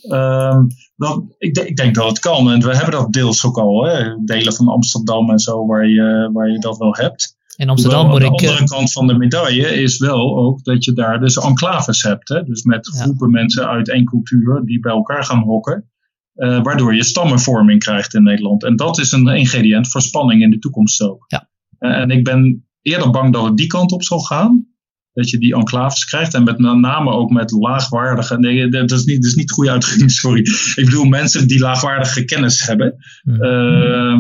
[0.10, 2.52] Um, dat, ik, ik, denk dat het kan.
[2.52, 3.86] En we hebben dat deels ook al.
[3.86, 7.36] Hè, delen van Amsterdam en zo, waar je, waar je dat wel hebt.
[7.56, 8.38] In Amsterdam moet ik.
[8.38, 12.30] De andere kant van de medaille is wel ook dat je daar dus enclaves hebt.
[12.30, 12.44] Hè?
[12.44, 15.88] Dus met groepen mensen uit één cultuur die bij elkaar gaan hokken.
[16.36, 18.64] Uh, waardoor je stammenvorming krijgt in Nederland.
[18.64, 21.24] En dat is een ingrediënt voor spanning in de toekomst ook.
[21.28, 21.50] Ja.
[21.80, 24.68] Uh, en ik ben eerder bang dat het die kant op zal gaan.
[25.14, 26.34] Dat je die enclaves krijgt.
[26.34, 28.40] En met name ook met laagwaardige.
[28.40, 30.40] Nee, dat is niet, dat is niet goed uitgedrukt, sorry.
[30.76, 32.96] Ik bedoel mensen die laagwaardige kennis hebben.
[33.24, 33.44] Mm.
[33.44, 34.20] Uh,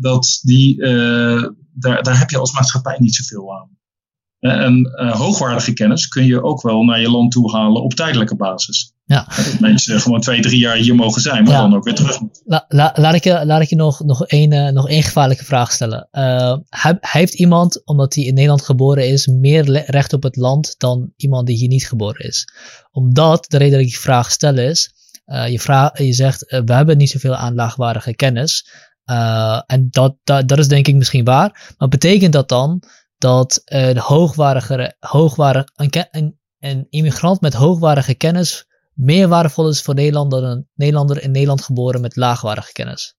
[0.00, 0.76] dat die
[1.72, 3.80] daar, daar heb je als maatschappij niet zoveel aan.
[4.42, 8.36] En uh, hoogwaardige kennis kun je ook wel naar je land toe halen op tijdelijke
[8.36, 8.92] basis.
[9.04, 9.28] Ja.
[9.36, 12.64] Dat mensen gewoon twee, drie jaar hier mogen zijn, maar dan ook weer terug La,
[12.68, 15.72] la, laat ik je, laat ik je nog, nog, één, uh, nog één gevaarlijke vraag
[15.72, 16.08] stellen.
[16.12, 16.56] Uh,
[17.00, 21.46] heeft iemand, omdat hij in Nederland geboren is, meer recht op het land dan iemand
[21.46, 22.48] die hier niet geboren is?
[22.90, 24.94] Omdat, de reden dat ik die vraag stel is,
[25.48, 28.66] je, vraag, je zegt, we hebben niet zoveel aan laagwaardige kennis.
[29.06, 31.74] Uh, en dat, dat, dat is denk ik misschien waar.
[31.78, 32.82] Maar betekent dat dan
[33.18, 39.82] dat uh, de hoogwaardige, hoogwaardig, een, een, een, immigrant met hoogwaardige kennis meer waardevol is
[39.82, 43.14] voor Nederland dan een Nederlander in Nederland geboren met laagwaardige kennis?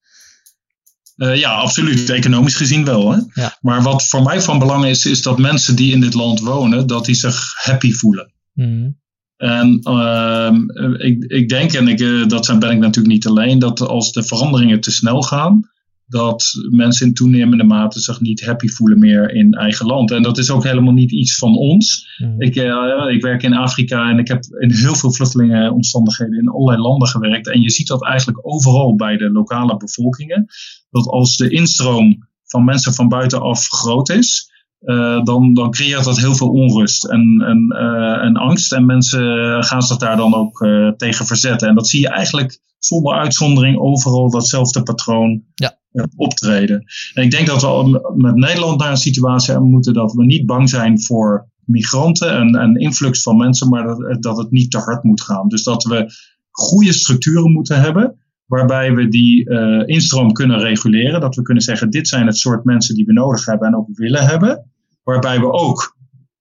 [1.15, 2.09] Uh, ja, absoluut.
[2.09, 3.11] Economisch gezien wel.
[3.11, 3.19] Hè?
[3.33, 3.57] Ja.
[3.61, 6.87] Maar wat voor mij van belang is, is dat mensen die in dit land wonen,
[6.87, 8.33] dat die zich happy voelen.
[8.53, 9.01] Mm.
[9.37, 10.51] En uh,
[10.97, 14.79] ik, ik denk, en ik, dat ben ik natuurlijk niet alleen, dat als de veranderingen
[14.79, 15.71] te snel gaan,
[16.13, 20.11] dat mensen in toenemende mate zich niet happy voelen meer in eigen land.
[20.11, 22.07] En dat is ook helemaal niet iets van ons.
[22.17, 22.41] Hmm.
[22.41, 26.81] Ik, uh, ik werk in Afrika en ik heb in heel veel vluchtelingenomstandigheden in allerlei
[26.81, 27.47] landen gewerkt.
[27.47, 30.45] En je ziet dat eigenlijk overal bij de lokale bevolkingen.
[30.89, 34.51] Dat als de instroom van mensen van buitenaf groot is,
[34.81, 38.73] uh, dan, dan creëert dat heel veel onrust en, en, uh, en angst.
[38.73, 39.23] En mensen
[39.63, 41.67] gaan zich daar dan ook tegen verzetten.
[41.67, 45.77] En dat zie je eigenlijk zonder uitzondering overal datzelfde patroon ja.
[46.15, 46.83] optreden.
[47.13, 50.69] En ik denk dat we met Nederland naar een situatie moeten dat we niet bang
[50.69, 55.03] zijn voor migranten en, en influx van mensen, maar dat, dat het niet te hard
[55.03, 55.47] moet gaan.
[55.47, 56.13] Dus dat we
[56.49, 61.21] goede structuren moeten hebben waarbij we die uh, instroom kunnen reguleren.
[61.21, 63.87] Dat we kunnen zeggen, dit zijn het soort mensen die we nodig hebben en ook
[63.91, 64.71] willen hebben.
[65.03, 65.95] Waarbij we ook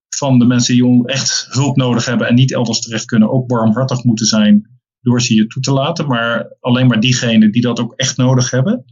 [0.09, 4.05] van de mensen die echt hulp nodig hebben en niet elders terecht kunnen, ook barmhartig
[4.05, 6.07] moeten zijn door ze hier toe te laten.
[6.07, 8.85] Maar alleen maar diegenen die dat ook echt nodig hebben.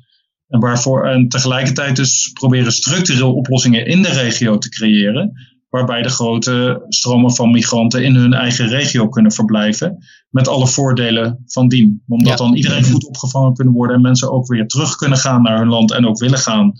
[0.49, 5.33] En, waarvoor, en tegelijkertijd dus proberen structureel oplossingen in de regio te creëren.
[5.69, 10.05] Waarbij de grote stromen van migranten in hun eigen regio kunnen verblijven.
[10.31, 12.03] Met alle voordelen van dien.
[12.09, 13.97] Omdat dan iedereen goed opgevangen kunnen worden.
[13.97, 15.93] En mensen ook weer terug kunnen gaan naar hun land.
[15.93, 16.73] En ook willen gaan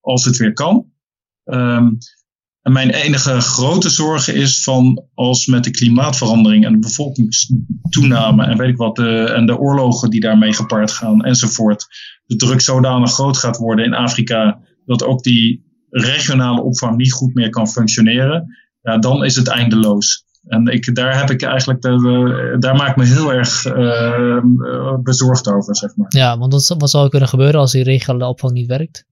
[0.00, 0.86] als het weer kan.
[1.44, 1.98] Um,
[2.66, 8.56] en mijn enige grote zorg is van als met de klimaatverandering en de bevolkingstoename en
[8.56, 11.86] weet ik wat, de, en de oorlogen die daarmee gepaard gaan enzovoort,
[12.24, 17.34] de druk zodanig groot gaat worden in Afrika dat ook die regionale opvang niet goed
[17.34, 20.24] meer kan functioneren, ja, dan is het eindeloos.
[20.46, 24.42] En ik, daar heb ik eigenlijk, de, daar maak ik me heel erg uh,
[25.02, 26.06] bezorgd over, zeg maar.
[26.08, 29.06] Ja, want wat zou er kunnen gebeuren als die regionale opvang niet werkt?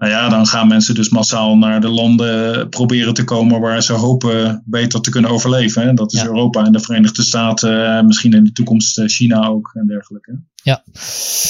[0.00, 3.92] Nou ja, dan gaan mensen dus massaal naar de landen proberen te komen waar ze
[3.92, 5.82] hopen beter te kunnen overleven.
[5.82, 5.94] Hè?
[5.94, 9.70] Dat is Europa en de Verenigde Staten, eh, misschien in de toekomst eh, China ook
[9.74, 10.42] en dergelijke.
[10.54, 10.82] Ja,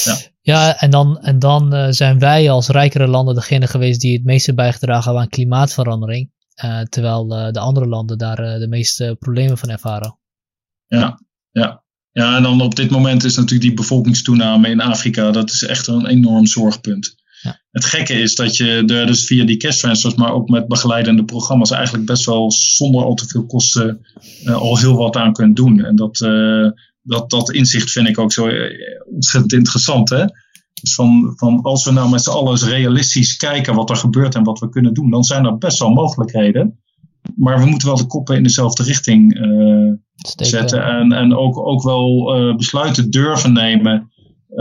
[0.05, 0.17] ja.
[0.41, 4.25] ja en dan, en dan uh, zijn wij als rijkere landen degene geweest die het
[4.25, 6.31] meeste bijgedragen hebben aan klimaatverandering.
[6.65, 10.19] Uh, terwijl de andere landen daar de meeste problemen van ervaren.
[10.87, 11.21] Ja,
[11.51, 11.83] ja.
[12.13, 15.87] Ja, en dan op dit moment is natuurlijk die bevolkingstoename in Afrika, dat is echt
[15.87, 17.19] een enorm zorgpunt.
[17.43, 17.61] Ja.
[17.71, 21.25] Het gekke is dat je er dus via die cash transfers, maar ook met begeleidende
[21.25, 24.07] programma's, eigenlijk best wel zonder al te veel kosten
[24.45, 25.85] uh, al heel wat aan kunt doen.
[25.85, 26.71] En dat, uh,
[27.03, 28.77] dat, dat inzicht vind ik ook zo eh,
[29.15, 30.09] ontzettend interessant.
[30.09, 30.25] Hè?
[30.83, 34.45] Dus van, van als we nou met z'n allen realistisch kijken wat er gebeurt en
[34.45, 36.79] wat we kunnen doen, dan zijn er best wel mogelijkheden.
[37.37, 39.93] Maar we moeten wel de koppen in dezelfde richting uh,
[40.37, 40.85] zetten.
[40.85, 44.11] En, en ook, ook wel besluiten durven nemen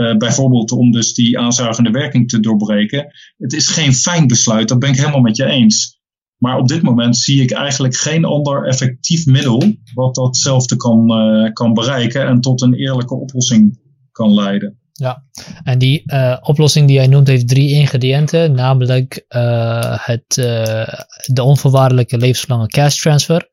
[0.00, 3.06] uh, bijvoorbeeld om dus die aanzuigende werking te doorbreken.
[3.36, 5.98] Het is geen fijn besluit, dat ben ik helemaal met je eens.
[6.36, 9.62] Maar op dit moment zie ik eigenlijk geen ander effectief middel
[9.94, 13.78] wat datzelfde kan, uh, kan bereiken en tot een eerlijke oplossing
[14.12, 14.78] kan leiden.
[14.92, 15.24] Ja,
[15.62, 19.24] en die uh, oplossing die jij noemt heeft drie ingrediënten, namelijk
[19.96, 20.34] het,
[21.32, 23.48] de onvoorwaardelijke levenslange cash transfer,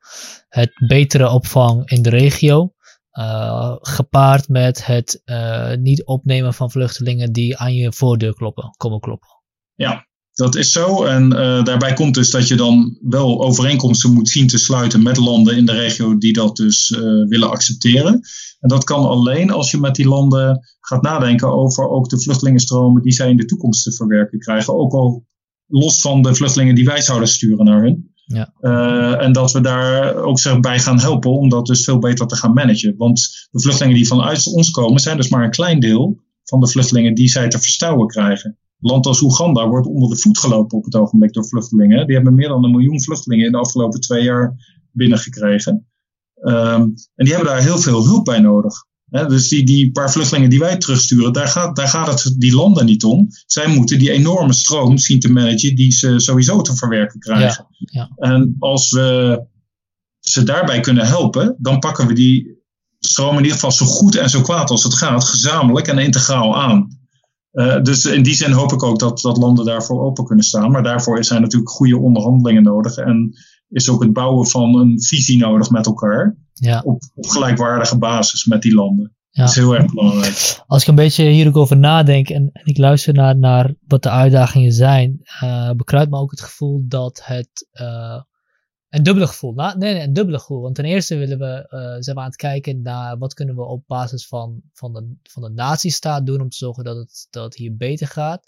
[0.49, 2.71] het betere opvang in de regio
[3.17, 8.99] uh, gepaard met het uh, niet opnemen van vluchtelingen die aan je voordeur kloppen, komen
[8.99, 9.29] kloppen.
[9.75, 11.03] Ja, dat is zo.
[11.03, 15.17] En uh, daarbij komt dus dat je dan wel overeenkomsten moet zien te sluiten met
[15.17, 16.89] landen in de regio die dat dus
[17.29, 18.21] willen accepteren.
[18.59, 23.01] En dat kan alleen als je met die landen gaat nadenken over ook de vluchtelingenstromen
[23.01, 24.73] die zij in de toekomst te verwerken krijgen.
[24.73, 25.25] Ook al
[25.65, 28.15] los van de vluchtelingen die wij zouden sturen naar hun.
[28.27, 28.53] Ja.
[28.61, 32.27] Uh, en dat we daar ook zich bij gaan helpen om dat dus veel beter
[32.27, 32.95] te gaan managen.
[32.97, 36.67] Want de vluchtelingen die vanuit ons komen, zijn dus maar een klein deel van de
[36.67, 38.57] vluchtelingen die zij te verstouwen krijgen.
[38.79, 42.05] Land als Oeganda wordt onder de voet gelopen op het ogenblik door vluchtelingen.
[42.05, 44.55] Die hebben meer dan een miljoen vluchtelingen in de afgelopen twee jaar
[44.91, 45.87] binnengekregen.
[46.41, 50.49] Um, en die hebben daar heel veel hulp bij nodig dus die, die paar vluchtelingen
[50.49, 53.27] die wij terugsturen, daar gaat, daar gaat het die landen niet om.
[53.45, 57.67] Zij moeten die enorme stroom zien te managen die ze sowieso te verwerken krijgen.
[57.69, 58.29] Ja, ja.
[58.29, 59.41] En als we
[60.19, 62.57] ze daarbij kunnen helpen, dan pakken we die
[62.99, 66.57] stroom in ieder geval zo goed en zo kwaad als het gaat, gezamenlijk en integraal
[66.57, 66.97] aan.
[67.53, 70.71] Uh, dus in die zin hoop ik ook dat, dat landen daarvoor open kunnen staan.
[70.71, 72.95] Maar daarvoor zijn natuurlijk goede onderhandelingen nodig.
[72.95, 73.35] En
[73.69, 76.37] is ook het bouwen van een visie nodig met elkaar.
[76.53, 76.81] Ja.
[76.85, 79.15] Op, op gelijkwaardige basis met die landen.
[79.29, 79.41] Ja.
[79.41, 80.63] Dat is heel erg belangrijk.
[80.67, 84.03] Als ik een beetje hier ook over nadenk en, en ik luister naar, naar wat
[84.03, 87.67] de uitdagingen zijn, uh, bekruipt me ook het gevoel dat het.
[87.73, 88.21] Uh,
[88.89, 89.53] een dubbele gevoel.
[89.53, 90.61] Nou, nee, nee, een dubbele gevoel.
[90.61, 93.61] Want ten eerste willen we, uh, zijn we aan het kijken naar wat kunnen we
[93.65, 97.43] op basis van, van, de, van de natiestaat doen om te zorgen dat het, dat
[97.43, 98.47] het hier beter gaat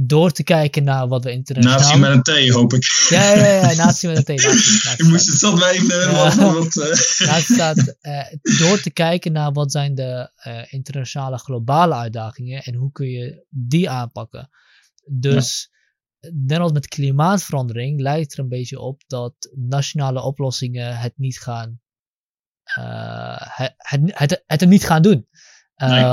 [0.00, 1.78] door te kijken naar wat we internationaal...
[1.78, 2.84] Nazi met een T, hoop ik.
[3.08, 4.40] Ja, ja, ja, nazi met een T.
[4.96, 6.52] Je moest het zelf even ja.
[6.52, 7.34] wat, uh...
[7.54, 12.92] staat, uh, door te kijken naar wat zijn de uh, internationale globale uitdagingen en hoe
[12.92, 14.50] kun je die aanpakken.
[15.04, 15.70] Dus
[16.18, 16.30] ja.
[16.34, 21.80] net als met klimaatverandering lijkt er een beetje op dat nationale oplossingen het niet gaan...
[22.64, 25.28] het, het, het, het niet gaan doen.
[25.76, 26.04] Nee.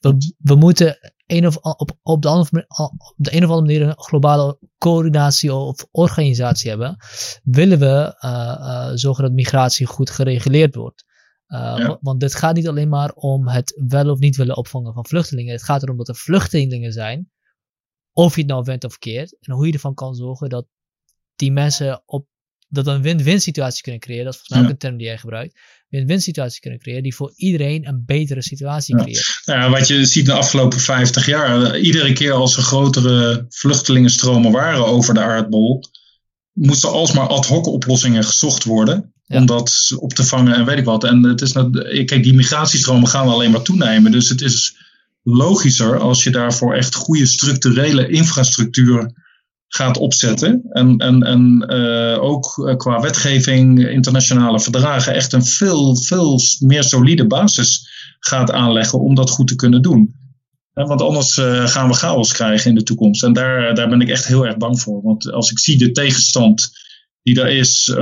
[0.00, 0.98] we, we moeten
[1.32, 5.54] een of, op, op, de andere, op de een of andere manier een globale coördinatie
[5.54, 6.96] of organisatie hebben,
[7.42, 11.04] willen we uh, uh, zorgen dat migratie goed gereguleerd wordt.
[11.48, 11.98] Uh, ja.
[12.00, 15.52] Want dit gaat niet alleen maar om het wel of niet willen opvangen van vluchtelingen.
[15.52, 17.30] Het gaat erom dat er vluchtelingen zijn,
[18.12, 20.66] of je het nou went of keert, en hoe je ervan kan zorgen dat
[21.36, 22.26] die mensen op
[22.72, 24.24] dat een win-win situatie kunnen creëren.
[24.24, 25.58] Dat is volgens mij ook een term die jij gebruikt.
[25.88, 29.40] Win-win situatie kunnen creëren die voor iedereen een betere situatie creëert.
[29.44, 29.54] Ja.
[29.54, 29.70] ja.
[29.70, 35.14] wat je ziet de afgelopen 50 jaar, iedere keer als er grotere vluchtelingenstromen waren over
[35.14, 35.84] de aardbol,
[36.52, 39.12] moesten alsmaar ad hoc oplossingen gezocht worden.
[39.26, 41.04] Om dat op te vangen en weet ik wat.
[41.04, 44.12] En het is, kijk, die migratiestromen gaan alleen maar toenemen.
[44.12, 44.76] Dus het is
[45.22, 49.12] logischer als je daarvoor echt goede structurele infrastructuur
[49.74, 50.62] gaat opzetten.
[50.70, 57.26] En, en, en uh, ook qua wetgeving, internationale verdragen, echt een veel, veel meer solide
[57.26, 57.88] basis
[58.20, 60.14] gaat aanleggen om dat goed te kunnen doen.
[60.72, 63.22] Want anders gaan we chaos krijgen in de toekomst.
[63.22, 65.02] En daar, daar ben ik echt heel erg bang voor.
[65.02, 66.70] Want als ik zie de tegenstand
[67.22, 67.94] die er is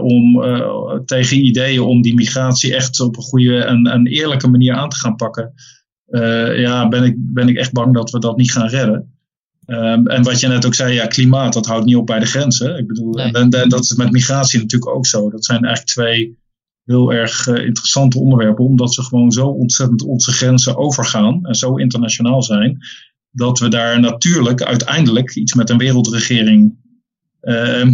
[0.00, 0.44] om,
[1.04, 4.96] tegen ideeën om die migratie echt op een goede en, en eerlijke manier aan te
[4.96, 5.52] gaan pakken,
[6.56, 9.15] ja, ben, ik, ben ik echt bang dat we dat niet gaan redden.
[9.66, 12.26] Um, en wat je net ook zei, ja, klimaat, dat houdt niet op bij de
[12.26, 12.78] grenzen.
[12.78, 13.32] Ik bedoel, nee.
[13.32, 15.30] en, en, dat is met migratie natuurlijk ook zo.
[15.30, 16.38] Dat zijn eigenlijk twee
[16.84, 21.76] heel erg uh, interessante onderwerpen, omdat ze gewoon zo ontzettend onze grenzen overgaan en zo
[21.76, 22.78] internationaal zijn,
[23.30, 26.76] dat we daar natuurlijk uiteindelijk iets met een wereldregering
[27.46, 27.86] uh,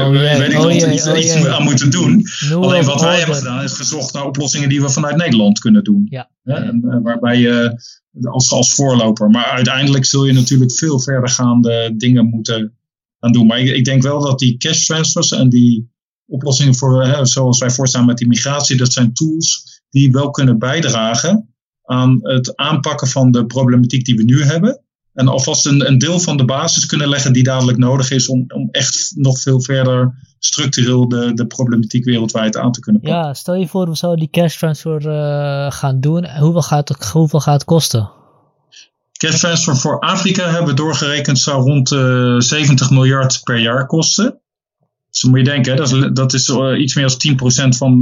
[0.00, 2.26] oh, weet ik oh, we iets, oh, iets aan moeten doen.
[2.52, 6.06] Alleen wat wij hebben gedaan is gezocht naar oplossingen die we vanuit Nederland kunnen doen.
[6.10, 6.30] Ja.
[6.44, 7.80] En, uh, waarbij je
[8.22, 9.30] als, als voorloper.
[9.30, 12.78] Maar uiteindelijk zul je natuurlijk veel verdergaande dingen moeten
[13.20, 13.46] gaan doen.
[13.46, 15.90] Maar ik, ik denk wel dat die cash transfers en die
[16.26, 20.58] oplossingen voor, hè, zoals wij voorstaan met die migratie, dat zijn tools die wel kunnen
[20.58, 24.82] bijdragen aan het aanpakken van de problematiek die we nu hebben.
[25.18, 28.44] En alvast een, een deel van de basis kunnen leggen die dadelijk nodig is om,
[28.48, 33.20] om echt nog veel verder structureel de, de problematiek wereldwijd aan te kunnen pakken.
[33.20, 36.38] Ja, stel je voor, we zouden die cash transfer uh, gaan doen.
[36.38, 38.10] Hoeveel gaat, het, hoeveel gaat het kosten?
[39.12, 43.86] Cash transfer voor Afrika hebben we doorgerekend zou rond uh, eh, 70 miljard per jaar
[43.86, 44.40] kosten.
[45.10, 47.98] Dus dan moet je denken, dat is, dat is uh, iets meer dan 10% van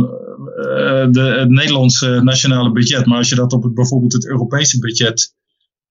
[1.10, 3.06] de, het Nederlandse nationale budget.
[3.06, 5.34] Maar als je dat op het, bijvoorbeeld het Europese budget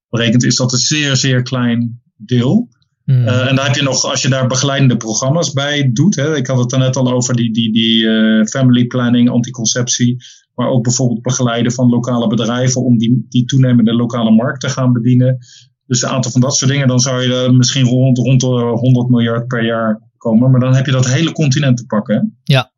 [0.10, 2.70] berekent, is dat een zeer, zeer klein deel.
[3.04, 3.22] Hmm.
[3.22, 6.16] Uh, en dan heb je nog, als je daar begeleidende programma's bij doet.
[6.16, 10.24] Hè, ik had het er net al over die, die, die uh, family planning, anticonceptie.
[10.56, 14.94] Maar ook bijvoorbeeld begeleiden van lokale bedrijven om die, die toenemende lokale markt te gaan
[14.94, 15.38] bedienen.
[15.86, 18.48] Dus een aantal van dat soort dingen, dan zou je er misschien rond, rond de
[18.48, 20.52] 100 miljard per jaar komen.
[20.52, 22.16] Maar dan heb je dat hele continent te pakken.
[22.16, 22.54] Hè?
[22.54, 22.72] Ja.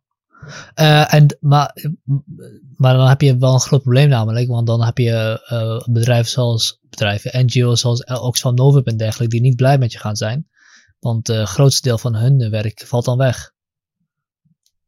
[0.76, 1.76] Uh, en, maar,
[2.78, 6.32] maar dan heb je wel een groot probleem namelijk, want dan heb je uh, bedrijven
[6.32, 10.48] zoals bedrijven, NGO's zoals Oxfam Novib en dergelijke, die niet blij met je gaan zijn.
[11.00, 13.52] Want het grootste deel van hun werk valt dan weg.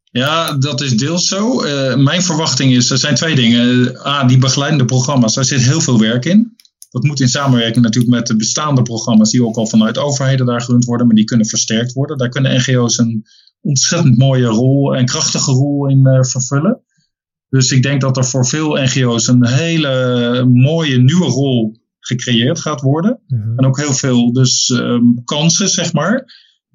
[0.04, 1.64] Ja, dat is deels zo.
[1.64, 3.96] Uh, mijn verwachting is, er zijn twee dingen.
[4.06, 6.56] A, die begeleidende programma's, daar zit heel veel werk in.
[6.90, 10.60] Dat moet in samenwerking natuurlijk met de bestaande programma's, die ook al vanuit overheden daar
[10.60, 12.18] gerund worden, maar die kunnen versterkt worden.
[12.18, 13.26] Daar kunnen NGO's een
[13.60, 16.82] ontzettend mooie rol en krachtige rol in vervullen.
[17.50, 22.80] Dus ik denk dat er voor veel NGO's een hele mooie nieuwe rol gecreëerd gaat
[22.80, 23.20] worden.
[23.26, 23.58] Mhm.
[23.58, 26.24] En ook heel veel dus um, kansen, zeg maar.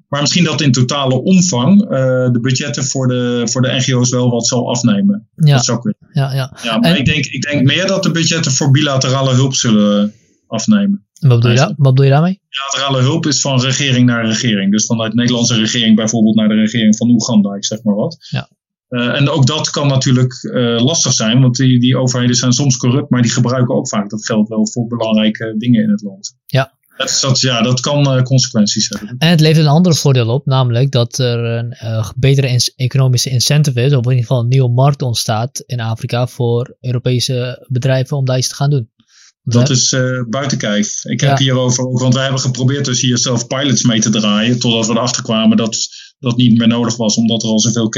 [0.08, 1.88] Maar misschien dat in totale omvang uh,
[2.32, 5.28] de budgetten voor de, voor de NGO's wel wat zal afnemen.
[5.34, 5.54] Ja.
[5.54, 6.10] Dat zou kunnen.
[6.12, 6.56] Ja, ja.
[6.62, 10.12] ja maar ik, denk, ik denk meer dat de budgetten voor bilaterale hulp zullen
[10.46, 11.06] afnemen.
[11.20, 12.40] Wat bedoel, je, wat bedoel je daarmee?
[12.48, 14.70] Bilaterale hulp is van regering naar regering.
[14.70, 18.16] Dus vanuit de Nederlandse regering bijvoorbeeld naar de regering van Oeganda, ik zeg maar wat.
[18.30, 18.48] Ja.
[18.88, 22.76] Uh, en ook dat kan natuurlijk uh, lastig zijn, want die, die overheden zijn soms
[22.76, 26.36] corrupt, maar die gebruiken ook vaak dat geld wel voor belangrijke dingen in het land.
[26.46, 26.74] Ja.
[26.96, 29.16] Dat, dat, ja, dat kan uh, consequenties hebben.
[29.18, 31.76] En het levert een ander voordeel op, namelijk dat er een
[32.16, 36.26] betere in economische incentive is, of in ieder geval een nieuwe markt ontstaat in Afrika
[36.26, 38.90] voor Europese bedrijven om daar iets te gaan doen.
[39.42, 41.04] Dat is uh, buiten kijf.
[41.04, 41.44] Ik heb ja.
[41.44, 44.92] hierover ook, want wij hebben geprobeerd dus hier zelf pilots mee te draaien, totdat we
[44.92, 45.88] erachter kwamen dat
[46.18, 47.88] dat niet meer nodig was, omdat er al zoveel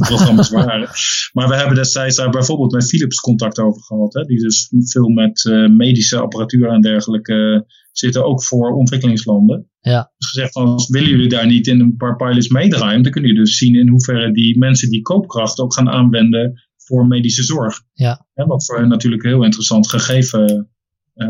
[0.00, 0.88] programma's waren.
[1.32, 5.08] Maar we hebben destijds daar bijvoorbeeld met Philips contact over gehad, hè, die dus veel
[5.08, 7.60] met uh, medische apparatuur en dergelijke uh,
[7.92, 9.70] zitten, ook voor ontwikkelingslanden.
[9.80, 10.12] Ja.
[10.16, 13.34] Dus gezegd, als willen jullie daar niet in een paar pilots meedraaien, dan kun je
[13.34, 17.82] dus zien in hoeverre die mensen die koopkracht ook gaan aanwenden voor medische zorg.
[17.92, 18.26] Ja.
[18.34, 20.71] ja wat voor hen natuurlijk een heel interessant gegeven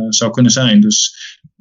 [0.09, 0.80] zou kunnen zijn.
[0.80, 1.14] Dus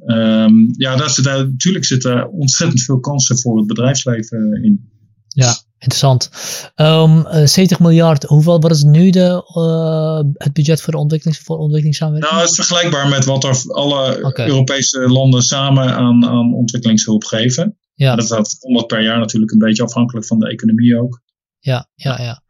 [0.05, 4.89] um, ja, daar zit, daar, natuurlijk zitten ontzettend veel kansen voor het bedrijfsleven in.
[5.27, 6.29] Ja, interessant.
[6.75, 11.39] Um, uh, 70 miljard, hoeveel, wat is nu de, uh, het budget voor, de ontwikkelings,
[11.43, 12.33] voor ontwikkelingssamenwerking?
[12.33, 14.47] Nou, het is vergelijkbaar met wat er alle okay.
[14.47, 17.77] Europese landen samen aan, aan ontwikkelingshulp geven.
[17.93, 18.15] Ja.
[18.15, 21.21] Dat gaat 100 per jaar natuurlijk een beetje afhankelijk van de economie ook.
[21.59, 22.43] Ja, ja, ja.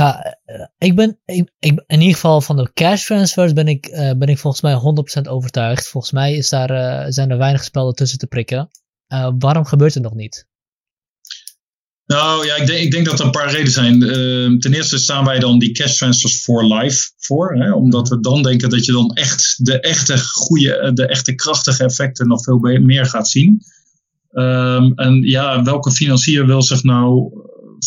[0.00, 0.38] Ja,
[0.78, 4.28] ik ben ik, ik, in ieder geval van de cash transfers ben ik, uh, ben
[4.28, 4.74] ik volgens mij
[5.26, 5.88] 100% overtuigd.
[5.88, 8.68] Volgens mij is daar, uh, zijn er weinig spelden tussen te prikken.
[9.38, 10.48] Waarom gebeurt het nog niet?
[12.06, 13.98] Nou ja, ik denk, ik denk dat er een paar redenen zijn.
[14.60, 17.54] ten eerste staan wij dan die cash transfers for life voor.
[17.54, 21.84] Hè, omdat we dan denken dat je dan echt de echte goede, de echte krachtige
[21.84, 23.62] effecten nog veel meer gaat zien.
[24.32, 27.32] Um, en ja, welke financier wil zich nou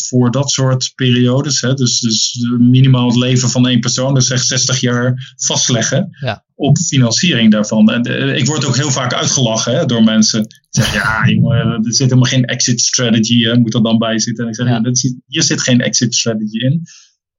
[0.08, 4.42] voor dat soort periodes, hè, dus, dus minimaal het leven van één persoon, dus zeg
[4.42, 6.44] 60 jaar vastleggen ja.
[6.54, 7.90] op financiering daarvan.
[7.90, 10.46] En uh, ik word ook heel vaak uitgelachen hè, door mensen.
[10.70, 14.44] Zeggen, ja, jongen, er zit helemaal geen exit strategy, hè, moet er dan bij zitten.
[14.44, 15.20] En ik zeg, ja.
[15.26, 16.82] hier zit geen exit strategy in.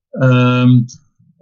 [0.10, 0.86] Um,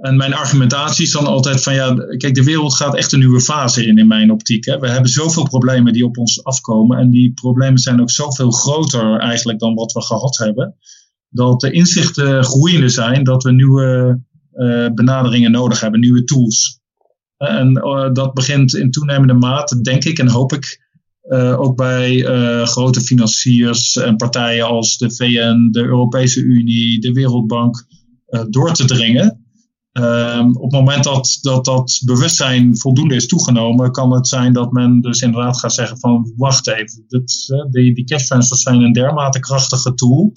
[0.04, 3.42] en mijn argumentatie is dan altijd van ja, kijk, de wereld gaat echt een nieuwe
[3.42, 4.66] fase in, in mijn optiek.
[4.66, 4.80] Hè.
[4.80, 6.98] We hebben zoveel problemen die op ons afkomen.
[6.98, 10.76] En die problemen zijn ook zoveel groter eigenlijk dan wat we gehad hebben.
[11.34, 14.20] Dat de inzichten groeiende zijn dat we nieuwe
[14.54, 16.80] uh, benaderingen nodig hebben, nieuwe tools.
[17.38, 20.82] En uh, dat begint in toenemende mate, denk ik en hoop ik,
[21.58, 22.22] ook bij
[22.66, 27.86] grote financiers en partijen als de VN, de Europese Unie, de Wereldbank
[28.50, 29.44] door te dringen.
[30.00, 34.72] Um, op het moment dat, dat dat bewustzijn voldoende is toegenomen, kan het zijn dat
[34.72, 38.94] men dus inderdaad gaat zeggen van wacht even, dit, die, die cash transfers zijn een
[38.94, 40.34] dermate krachtige tool.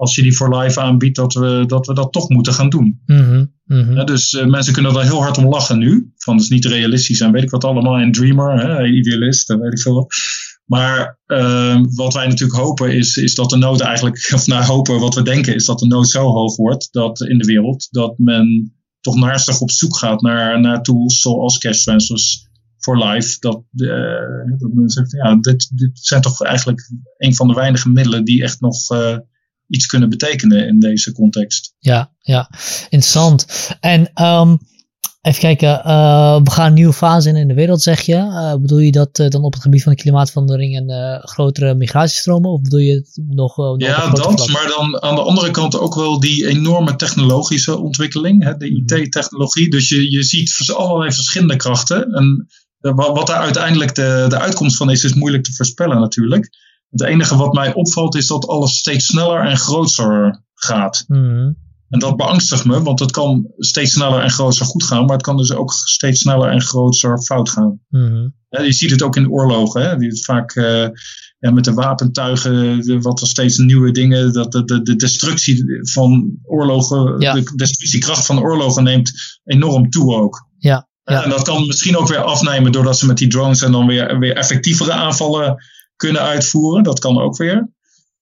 [0.00, 3.00] Als je die voor live aanbiedt, dat we dat, we dat toch moeten gaan doen.
[3.06, 3.96] Mm -hmm, mm -hmm.
[3.96, 6.12] Ja, dus uh, mensen kunnen er heel hard om lachen nu.
[6.16, 7.96] Van het is niet realistisch en weet ik wat allemaal.
[7.96, 10.08] En dreamer, hè, idealist, weet ik veel.
[10.64, 15.00] Maar uh, wat wij natuurlijk hopen is, is dat de nood eigenlijk, of nou hopen,
[15.00, 18.18] wat we denken is dat de nood zo hoog wordt dat in de wereld dat
[18.18, 22.48] men toch naastig op zoek gaat naar, naar tools zoals cash transfers
[22.78, 23.36] voor life.
[23.40, 27.88] Dat, uh, dat men zegt, ja, dit, dit zijn toch eigenlijk een van de weinige
[27.88, 29.16] middelen die echt nog uh,
[29.70, 31.74] iets kunnen betekenen in deze context.
[31.78, 32.50] Ja, ja,
[32.88, 33.46] interessant.
[33.80, 34.58] En um,
[35.20, 38.14] Even kijken, uh, we gaan een nieuwe fase in in de wereld, zeg je.
[38.14, 42.50] Uh, bedoel je dat uh, dan op het gebied van de klimaatverandering en grotere migratiestromen?
[42.50, 43.56] Of bedoel je het nog...
[43.56, 44.50] nog ja, dat, vlak?
[44.50, 49.70] maar dan aan de andere kant ook wel die enorme technologische ontwikkeling, hè, de IT-technologie.
[49.70, 52.12] Dus je, je ziet allerlei verschillende krachten.
[52.12, 52.48] En
[52.80, 56.48] wat daar uiteindelijk de, de uitkomst van is, is moeilijk te voorspellen natuurlijk.
[56.90, 61.04] Het enige wat mij opvalt is dat alles steeds sneller en groter gaat.
[61.06, 61.56] Mm.
[61.88, 65.22] En dat beangstigt me, want het kan steeds sneller en groter goed gaan, maar het
[65.22, 67.80] kan dus ook steeds sneller en groter fout gaan.
[68.48, 69.96] Ja, je ziet het ook in oorlogen, hè?
[69.96, 70.88] Die vaak uh,
[71.38, 75.64] ja, met de wapentuigen, de, wat er steeds nieuwe dingen, dat de, de, de destructie
[75.82, 77.32] van oorlogen, ja.
[77.32, 79.12] de destructiekracht van oorlogen neemt
[79.44, 80.46] enorm toe ook.
[80.58, 80.88] Ja.
[81.04, 81.24] ja.
[81.24, 84.18] En dat kan misschien ook weer afnemen doordat ze met die drones en dan weer,
[84.18, 85.64] weer effectievere aanvallen
[86.00, 86.82] kunnen uitvoeren.
[86.82, 87.68] Dat kan ook weer.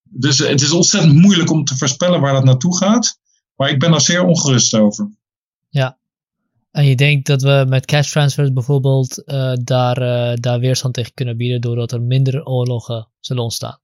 [0.03, 3.19] Dus het is ontzettend moeilijk om te voorspellen waar dat naartoe gaat.
[3.57, 5.11] Maar ik ben er zeer ongerust over.
[5.69, 5.99] Ja.
[6.71, 11.15] En je denkt dat we met cash transfers bijvoorbeeld uh, daar, uh, daar weerstand tegen
[11.15, 13.81] kunnen bieden doordat er minder oorlogen zullen ontstaan?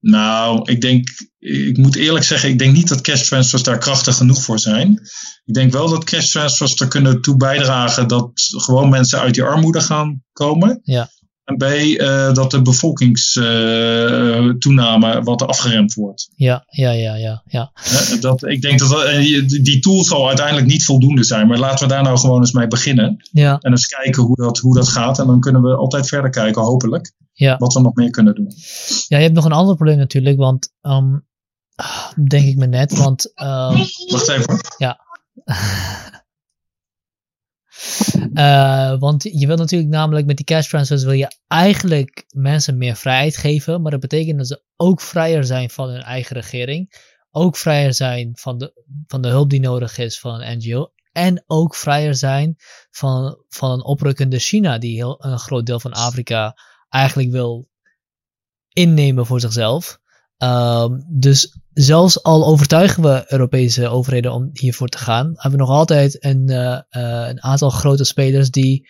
[0.00, 1.08] Nou, ik denk,
[1.38, 5.00] ik moet eerlijk zeggen, ik denk niet dat cash transfers daar krachtig genoeg voor zijn.
[5.44, 9.42] Ik denk wel dat cash transfers er kunnen toe bijdragen dat gewoon mensen uit die
[9.42, 10.80] armoede gaan komen.
[10.82, 11.08] Ja.
[11.50, 16.30] En B, uh, dat de bevolkingstoename uh, wat afgeremd wordt.
[16.34, 17.42] Ja, ja, ja, ja.
[17.46, 17.72] ja.
[17.92, 19.06] Uh, dat, ik denk dat, dat
[19.48, 21.46] die tool zal uiteindelijk niet voldoende zijn.
[21.46, 23.16] Maar laten we daar nou gewoon eens mee beginnen.
[23.30, 23.58] Ja.
[23.60, 25.18] En eens kijken hoe dat, hoe dat gaat.
[25.18, 27.12] En dan kunnen we altijd verder kijken, hopelijk.
[27.32, 27.56] Ja.
[27.56, 28.52] Wat we nog meer kunnen doen.
[29.08, 30.38] Ja, je hebt nog een ander probleem natuurlijk.
[30.38, 31.26] Want, um,
[32.28, 32.96] denk ik me net.
[32.96, 34.58] Want, um, Wacht even.
[34.78, 35.00] Ja.
[38.34, 42.96] Uh, want je wil natuurlijk namelijk met die cash transfers wil je eigenlijk mensen meer
[42.96, 46.92] vrijheid geven, maar dat betekent dat ze ook vrijer zijn van hun eigen regering,
[47.30, 51.44] ook vrijer zijn van de, van de hulp die nodig is van een NGO en
[51.46, 52.56] ook vrijer zijn
[52.90, 56.56] van, van een oprukkende China die heel, een groot deel van Afrika
[56.88, 57.68] eigenlijk wil
[58.68, 59.99] innemen voor zichzelf.
[60.42, 65.68] Um, dus zelfs al overtuigen we Europese overheden om hiervoor te gaan, hebben we nog
[65.68, 68.88] altijd een, uh, uh, een aantal grote spelers die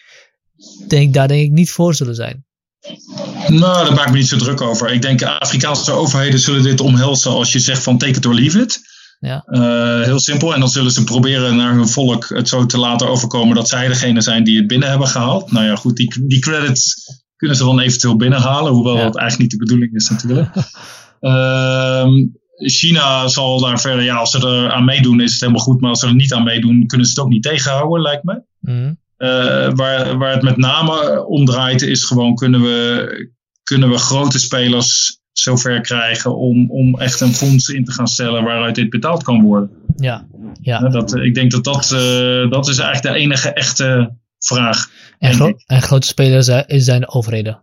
[0.88, 2.44] denk, daar denk ik niet voor zullen zijn.
[3.48, 4.92] Nou, daar maak ik me niet zo druk over.
[4.92, 8.60] Ik denk Afrikaanse overheden zullen dit omhelzen als je zegt van take it or leave
[8.60, 8.80] it.
[9.18, 9.44] Ja.
[9.46, 10.54] Uh, heel simpel.
[10.54, 13.88] En dan zullen ze proberen naar hun volk het zo te laten overkomen dat zij
[13.88, 15.52] degene zijn die het binnen hebben gehaald.
[15.52, 16.94] Nou ja, goed, die, die credits
[17.36, 19.02] kunnen ze dan eventueel binnenhalen, hoewel ja.
[19.02, 20.54] dat eigenlijk niet de bedoeling is natuurlijk.
[21.20, 22.06] Uh,
[22.56, 25.90] China zal daar verder, ja, als ze er aan meedoen is het helemaal goed, maar
[25.90, 28.42] als ze er niet aan meedoen kunnen ze het ook niet tegenhouden, lijkt me.
[28.60, 28.98] Mm.
[29.18, 29.28] Uh,
[29.74, 33.30] waar, waar het met name om draait is gewoon kunnen we,
[33.62, 38.44] kunnen we grote spelers zover krijgen om, om echt een fonds in te gaan stellen
[38.44, 39.70] waaruit dit betaald kan worden.
[39.96, 40.26] Ja,
[40.60, 40.82] ja.
[40.82, 44.90] Uh, dat, ik denk dat dat, uh, dat is eigenlijk de enige echte vraag.
[45.18, 47.60] En, gro en grote spelers zijn de overheden.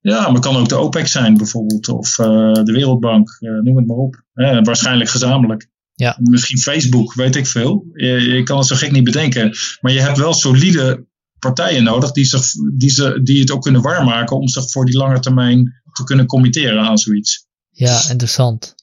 [0.00, 3.76] Ja, maar het kan ook de OPEC zijn bijvoorbeeld, of uh, de Wereldbank, uh, noem
[3.76, 4.22] het maar op.
[4.32, 5.68] Eh, waarschijnlijk gezamenlijk.
[5.94, 6.16] Ja.
[6.20, 7.86] Misschien Facebook, weet ik veel.
[7.92, 9.56] Je, je, kan het zo gek niet bedenken.
[9.80, 11.06] Maar je hebt wel solide
[11.38, 14.96] partijen nodig die, zich, die, ze, die het ook kunnen waarmaken om zich voor die
[14.96, 17.46] lange termijn te kunnen committeren aan zoiets.
[17.70, 18.74] Ja, interessant.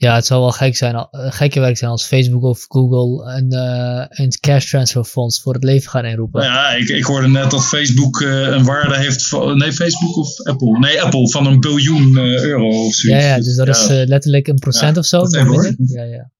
[0.00, 3.52] Ja, het zou wel gek zijn, uh, gekke werk zijn als Facebook of Google een,
[3.52, 6.42] uh, een cash transfer fonds voor het leven gaan inroepen.
[6.42, 10.42] Ja, ik, ik hoorde net dat Facebook uh, een waarde heeft van, nee, Facebook of
[10.42, 10.78] Apple?
[10.78, 13.22] Nee, Apple van een biljoen euro of zoiets.
[13.22, 13.72] Ja, ja dus dat ja.
[13.72, 15.22] is letterlijk een procent ja, of zo.
[15.22, 15.74] Even, hoor.
[15.76, 16.30] Ja, ja.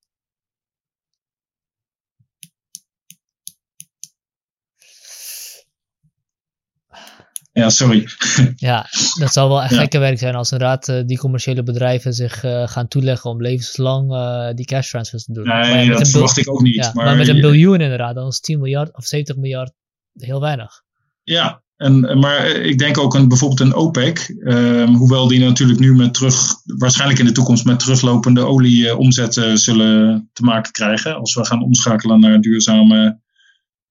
[7.59, 8.09] Ja, sorry.
[8.57, 8.87] ja,
[9.19, 9.79] dat zou wel echt ja.
[9.81, 14.13] gekke werk zijn als inderdaad uh, die commerciële bedrijven zich uh, gaan toeleggen om levenslang
[14.13, 15.47] uh, die cash transfers te doen.
[15.47, 16.75] Nee, ja, dat verwacht ik ook niet.
[16.75, 19.73] Ja, maar, maar, met een biljoen inderdaad, dan is 10 miljard of 70 miljard
[20.13, 20.83] heel weinig.
[21.23, 25.95] Ja, en, maar ik denk ook aan bijvoorbeeld een OPEC, um, hoewel die natuurlijk nu
[25.95, 31.17] met terug, waarschijnlijk in de toekomst met teruglopende olieomzetten zullen te maken krijgen.
[31.17, 33.21] Als we gaan omschakelen naar duurzame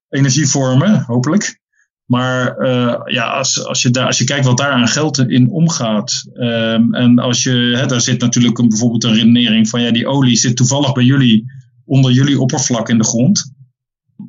[0.09, 1.59] energievormen, hopelijk.
[2.07, 5.49] Maar uh, ja, als, als, je daar, als je kijkt wat daar aan geld in
[5.49, 6.29] omgaat.
[6.33, 10.07] Um, en als je, hè, daar zit natuurlijk een, bijvoorbeeld een redenering van ja, die
[10.07, 11.45] olie zit toevallig bij jullie
[11.85, 13.53] onder jullie oppervlak in de grond.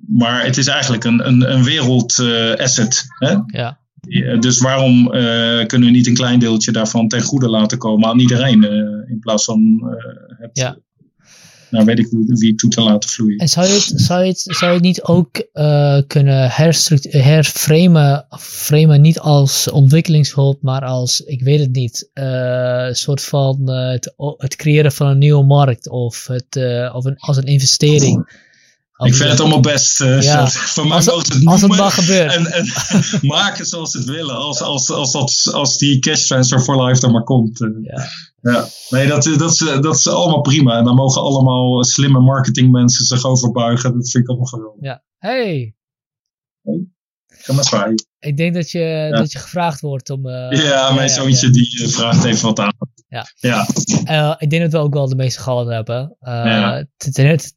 [0.06, 3.06] Maar het is eigenlijk een, een, een wereldasset.
[3.18, 3.78] Uh, ja.
[4.40, 8.20] Dus waarom uh, kunnen we niet een klein deeltje daarvan ten goede laten komen aan
[8.20, 8.62] iedereen?
[9.08, 9.82] In plaats van
[10.38, 10.76] het, ja
[11.70, 13.38] nou weet ik wie toe te laten vloeien.
[13.38, 16.50] En zou je het, zou het, zou het niet ook uh, kunnen
[17.10, 23.60] herframen, framen niet als ontwikkelingshulp, maar als, ik weet het niet, een uh, soort van
[23.64, 26.56] uh, het, het, creëren van een nieuwe markt of, het,
[26.92, 28.46] of een, als een investering?
[29.06, 30.00] Ik vind het allemaal best.
[30.00, 30.48] Uh, ja.
[30.48, 32.32] Van mij als, het als het mag gebeuren.
[32.32, 32.66] En, en
[33.28, 34.36] maken zoals ze het willen.
[34.36, 37.60] Als, als, als, dat, als die cash transfer for life er maar komt.
[37.60, 37.68] Uh.
[37.82, 38.08] Ja.
[38.40, 38.68] ja.
[38.88, 40.78] Nee, dat, dat, is, dat is allemaal prima.
[40.78, 43.92] En dan mogen allemaal slimme marketingmensen zich overbuigen.
[43.92, 44.82] Dat vind ik allemaal geweldig.
[44.82, 45.02] Ja.
[45.18, 45.74] Hey.
[46.62, 46.86] hey.
[47.26, 48.06] Ga maar zwaaien.
[48.18, 49.10] Ik denk dat je, ja.
[49.10, 50.26] dat je gevraagd wordt om...
[50.26, 52.72] Uh, ja, mijn zoontje die vraagt even wat aan.
[53.08, 53.26] Ja.
[53.36, 53.66] ja.
[54.10, 56.16] Uh, ik denk dat we ook wel de meeste gehad hebben.
[56.20, 56.84] ja.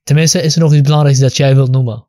[0.04, 2.06] Tenminste, is er nog iets belangrijks dat jij wilt noemen?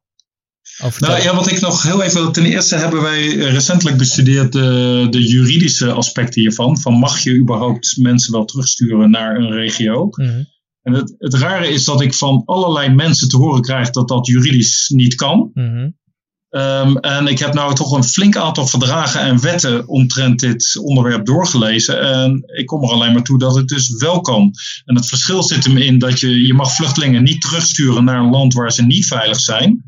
[0.99, 2.33] Nou ja, wat ik nog heel even.
[2.33, 6.81] Ten eerste hebben wij recentelijk bestudeerd de, de juridische aspecten hiervan.
[6.81, 10.05] Van mag je überhaupt mensen wel terugsturen naar een regio?
[10.05, 10.47] Mm -hmm.
[10.83, 14.27] En het, het rare is dat ik van allerlei mensen te horen krijg dat dat
[14.27, 15.51] juridisch niet kan.
[15.55, 15.97] Mm -hmm.
[16.55, 21.27] Um, en ik heb nou toch een flink aantal verdragen en wetten omtrent dit onderwerp
[21.27, 22.01] doorgelezen.
[22.01, 24.55] En ik kom er alleen maar toe dat het dus wel kan.
[24.85, 28.31] En het verschil zit hem in dat je, je mag vluchtelingen niet terugsturen naar een
[28.31, 29.85] land waar ze niet veilig zijn.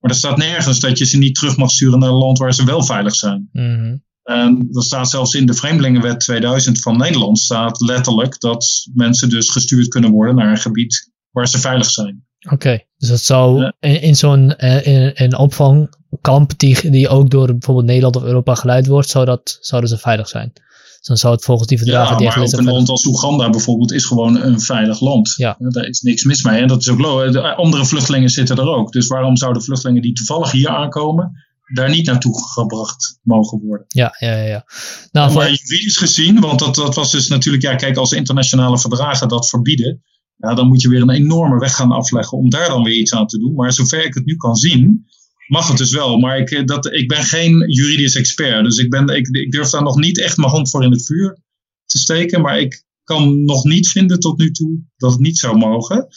[0.00, 2.54] Maar er staat nergens dat je ze niet terug mag sturen naar een land waar
[2.54, 3.48] ze wel veilig zijn.
[3.52, 4.04] Mm -hmm.
[4.22, 9.50] En er staat zelfs in de Vreemdelingenwet 2000 van Nederland staat letterlijk dat mensen dus
[9.50, 12.25] gestuurd kunnen worden naar een gebied waar ze veilig zijn.
[12.46, 13.72] Oké, okay, dus dat zou ja.
[13.80, 18.54] in, in zo'n uh, in, in opvangkamp die, die ook door bijvoorbeeld Nederland of Europa
[18.54, 20.52] geleid wordt, zou dat, zouden ze veilig zijn.
[20.98, 23.50] Dus dan zou het volgens die verdragen ja, die maar ook een land als Oeganda
[23.50, 25.32] bijvoorbeeld is gewoon een veilig land.
[25.36, 25.56] Ja.
[25.58, 26.60] Daar is niks mis mee.
[26.60, 27.32] En dat is ook low.
[27.32, 28.92] De andere vluchtelingen zitten er ook.
[28.92, 31.32] Dus waarom zouden vluchtelingen die toevallig hier aankomen,
[31.74, 33.86] daar niet naartoe gebracht mogen worden?
[33.88, 34.64] Ja, ja, ja.
[35.12, 39.28] Nou, maar juridisch gezien, want dat, dat was dus natuurlijk, ja, kijk, als internationale verdragen
[39.28, 40.02] dat verbieden,
[40.36, 43.14] ja, dan moet je weer een enorme weg gaan afleggen om daar dan weer iets
[43.14, 43.54] aan te doen.
[43.54, 45.06] Maar zover ik het nu kan zien,
[45.46, 46.18] mag het dus wel.
[46.18, 48.64] Maar ik, dat, ik ben geen juridisch expert.
[48.64, 51.38] Dus ik, ben, ik, durf daar nog niet echt mijn hand voor in het vuur
[51.84, 52.40] te steken.
[52.40, 56.08] Maar ik kan nog niet vinden tot nu toe dat het niet zou mogen.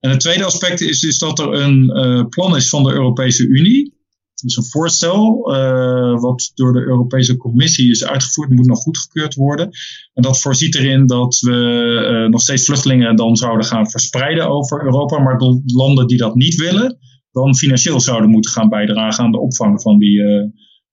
[0.00, 3.46] En het tweede aspect is, is dat er een uh, plan is van de Europese
[3.46, 3.94] Unie.
[4.44, 9.70] Dus een voorstel uh, wat door de Europese Commissie is uitgevoerd, moet nog goedgekeurd worden.
[10.12, 11.52] En dat voorziet erin dat we
[12.10, 15.18] uh, nog steeds vluchtelingen dan zouden gaan verspreiden over Europa.
[15.18, 16.98] Maar de landen die dat niet willen,
[17.32, 20.44] dan financieel zouden moeten gaan bijdragen aan de opvang van die uh,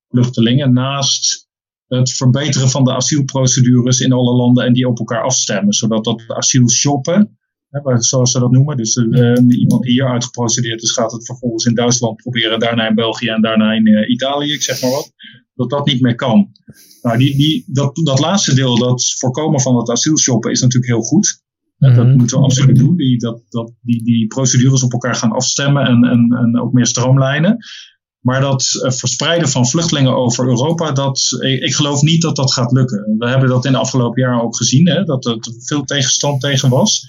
[0.09, 0.73] vluchtelingen.
[0.73, 1.49] Naast
[1.87, 5.73] het verbeteren van de asielprocedures in alle landen en die op elkaar afstemmen.
[5.73, 7.39] Zodat dat asiel shoppen,
[7.71, 8.77] hè, zoals ze dat noemen.
[8.77, 12.95] Dus uh, iemand die hier uitgeprocedeerd is, gaat het vervolgens in Duitsland proberen, daarna in
[12.95, 15.11] België en daarna in uh, Italië, ik zeg maar wat.
[15.53, 16.51] Dat dat niet meer kan.
[17.01, 21.01] Nou, die, die, dat, dat laatste deel, dat voorkomen van het asielshoppen, is natuurlijk heel
[21.01, 21.41] goed.
[21.77, 22.95] Dat moeten we absoluut doen.
[22.95, 26.85] Die, dat, dat, die, die procedures op elkaar gaan afstemmen en, en, en ook meer
[26.85, 27.57] stroomlijnen.
[28.19, 32.53] Maar dat uh, verspreiden van vluchtelingen over Europa, dat, ik, ik, geloof niet dat dat
[32.53, 33.15] gaat lukken.
[33.17, 36.69] We hebben dat in de afgelopen jaren ook gezien, hè, dat er veel tegenstand tegen
[36.69, 37.05] was.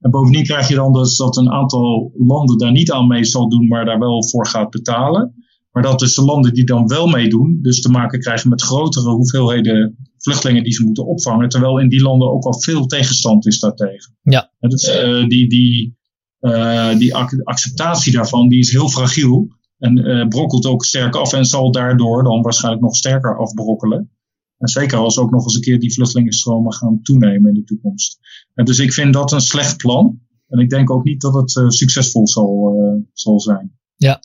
[0.00, 3.48] En bovendien krijg je dan dus dat een aantal landen daar niet aan mee zal
[3.48, 5.34] doen, maar daar wel voor gaat betalen.
[5.70, 9.10] Maar dat dus de landen die dan wel meedoen, dus te maken krijgen met grotere
[9.10, 11.48] hoeveelheden vluchtelingen die ze moeten opvangen.
[11.48, 14.16] Terwijl in die landen ook al veel tegenstand is daartegen.
[14.22, 14.52] Ja.
[14.58, 15.96] Dus, uh, die, die,
[16.40, 19.48] uh, die acceptatie daarvan die is heel fragiel.
[19.78, 24.15] En uh, brokkelt ook sterk af en zal daardoor dan waarschijnlijk nog sterker afbrokkelen.
[24.58, 28.18] En zeker als ook nog eens een keer die vluchtelingenstromen gaan toenemen in de toekomst.
[28.54, 30.20] En dus ik vind dat een slecht plan.
[30.48, 33.78] En ik denk ook niet dat het uh, succesvol zal, uh, zal zijn.
[33.96, 34.20] Ja.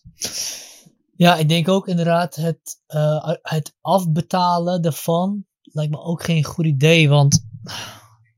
[1.15, 6.65] Ja, ik denk ook inderdaad het, uh, het afbetalen ervan lijkt me ook geen goed
[6.65, 7.09] idee.
[7.09, 7.47] Want,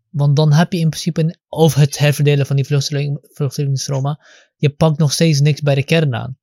[0.10, 4.20] want dan heb je in principe over het herverdelen van die vluchteling, vluchtelingenstromen.
[4.56, 6.38] Je pakt nog steeds niks bij de kern aan.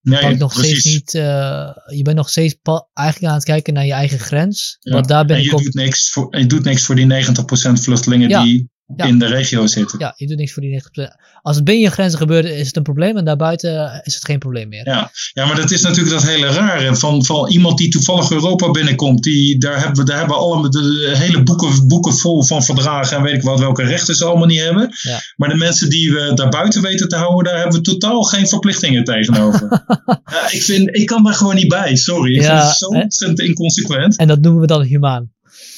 [0.00, 0.80] Je, Nee, pakt nog precies.
[0.80, 2.56] steeds niet, uh, je bent nog steeds
[2.92, 4.76] eigenlijk aan het kijken naar je eigen grens.
[4.80, 4.92] Ja.
[4.92, 7.06] Want daar ben en ik je, ook, doet niks voor, je doet niks voor die
[7.06, 8.42] 90% vluchtelingen Ja.
[8.42, 9.04] die Ja.
[9.04, 9.98] in de regio zitten.
[9.98, 11.04] ja, je doet niks voor die 90%.
[11.42, 13.16] Als het binnen je grenzen gebeurt, is het een probleem.
[13.16, 14.86] En daarbuiten is het geen probleem meer.
[14.86, 16.96] Ja, ja, maar dat is natuurlijk dat hele rare.
[16.96, 19.22] Van, van iemand die toevallig Europa binnenkomt.
[19.22, 23.16] Die, daar hebben we daar hebben allemaal de, hele boeken, boeken vol van verdragen.
[23.16, 24.88] En weet ik wat, welke rechten ze allemaal niet hebben.
[25.02, 25.20] Ja.
[25.36, 27.52] Maar de mensen die we daarbuiten weten te houden.
[27.52, 29.68] Daar hebben we totaal geen verplichtingen tegenover.
[30.30, 31.96] ja, ik, vind, ik kan daar gewoon niet bij.
[31.96, 32.34] Sorry.
[32.34, 34.16] Ik Ja, vind het zo ontzettend inconsequent.
[34.16, 35.32] En dat noemen we dan humaan.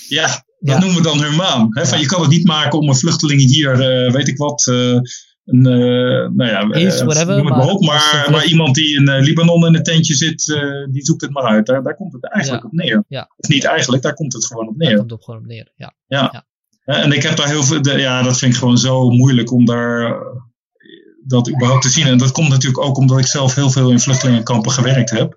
[0.09, 0.81] Ja, dat Ja.
[0.81, 1.67] noemen we dan humaan.
[1.71, 1.87] Hè?
[1.87, 2.03] Van, Ja.
[2.03, 4.77] je kan het niet maken om een vluchteling hier, eh, weet ik wat, eh,
[5.45, 7.81] een, eh, nou ja, whatever, noem het maar maar op.
[8.31, 10.45] Maar, iemand die in Libanon in een tentje zit,
[10.91, 11.67] die zoekt het maar uit.
[11.67, 12.69] Daar, daar komt het eigenlijk Ja.
[12.69, 13.05] op neer.
[13.09, 13.31] Ja.
[13.37, 14.99] Of niet eigenlijk, daar komt het gewoon op Daar neer.
[14.99, 15.73] komt het gewoon op neer.
[16.07, 16.45] Ja.
[16.85, 19.53] Hè, En ik heb daar heel veel, de- ja, dat vind ik gewoon zo moeilijk
[19.53, 20.17] om daar
[21.27, 22.07] dat überhaupt te zien.
[22.07, 25.37] En dat komt natuurlijk ook omdat ik zelf heel veel in vluchtelingenkampen gewerkt heb.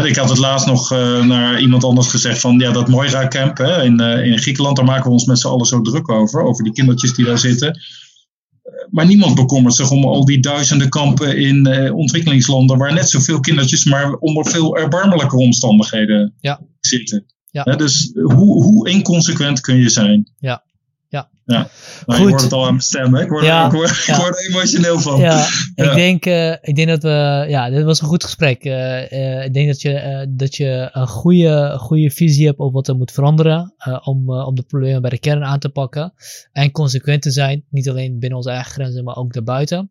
[0.00, 3.82] Ik had het laatst nog eh, naar iemand anders gezegd van ja, dat Moira-camp hè,
[3.82, 6.64] in, eh, in Griekenland, daar maken we ons met z'n allen zo druk over, over
[6.64, 7.68] die kindertjes die daar zitten.
[7.70, 13.40] Eh, Maar niemand bekommert zich om al die duizenden kampen in ontwikkelingslanden waar net zoveel
[13.40, 16.60] kindertjes, maar onder veel erbarmelijke omstandigheden Ja.
[16.80, 17.24] zitten.
[17.50, 17.62] Ja.
[17.62, 20.30] Hè, dus hoe, hoe inconsequent kun je zijn?
[20.38, 20.62] Ja.
[21.44, 21.56] Ja.
[21.56, 21.68] Nou,
[22.06, 22.16] Goed.
[22.16, 23.22] je hoort het al aan mijn stem, hè?
[23.22, 24.14] Ik word, Ja, ik word, ja.
[24.14, 25.20] ik word er emotioneel van.
[25.20, 25.46] Ja.
[25.74, 27.44] Ik, denk, eh, ik denk dat we.
[27.48, 28.64] Ja, dit was een goed gesprek.
[28.64, 32.88] Eh, eh, ik denk dat je, dat je een goede, goede visie hebt op wat
[32.88, 33.74] er moet veranderen.
[34.02, 36.12] om, om de problemen bij de kern aan te pakken.
[36.52, 37.64] En consequent te zijn.
[37.70, 39.90] Niet alleen binnen onze eigen grenzen, maar ook daarbuiten.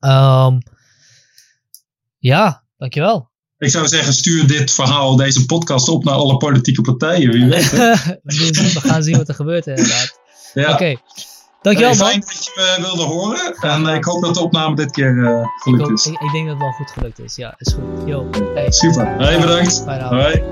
[0.00, 0.58] Ehm
[2.18, 3.30] ja, dankjewel.
[3.58, 7.30] Ik zou zeggen, stuur dit verhaal, deze podcast op naar alle politieke partijen.
[7.30, 7.70] Wie weet.
[7.70, 7.90] hè?
[8.22, 10.22] we gaan zien wat er gebeurt, inderdaad.
[10.54, 10.72] Ja.
[10.72, 10.96] Oké.
[11.62, 12.08] Dankjewel, Hey, man.
[12.08, 13.54] fijn dat je me wilde horen.
[13.60, 16.06] En eh, ik hoop dat de opname dit keer eh, Ik, gelukt is.
[16.06, 17.36] ik, ik denk dat het wel goed gelukt is.
[17.36, 18.08] Ja, is goed.
[18.08, 18.70] Yo, hey.
[18.72, 19.06] Super.
[19.18, 19.82] Hey, bedankt.
[19.84, 20.22] Fijne avond.
[20.22, 20.42] Hoi.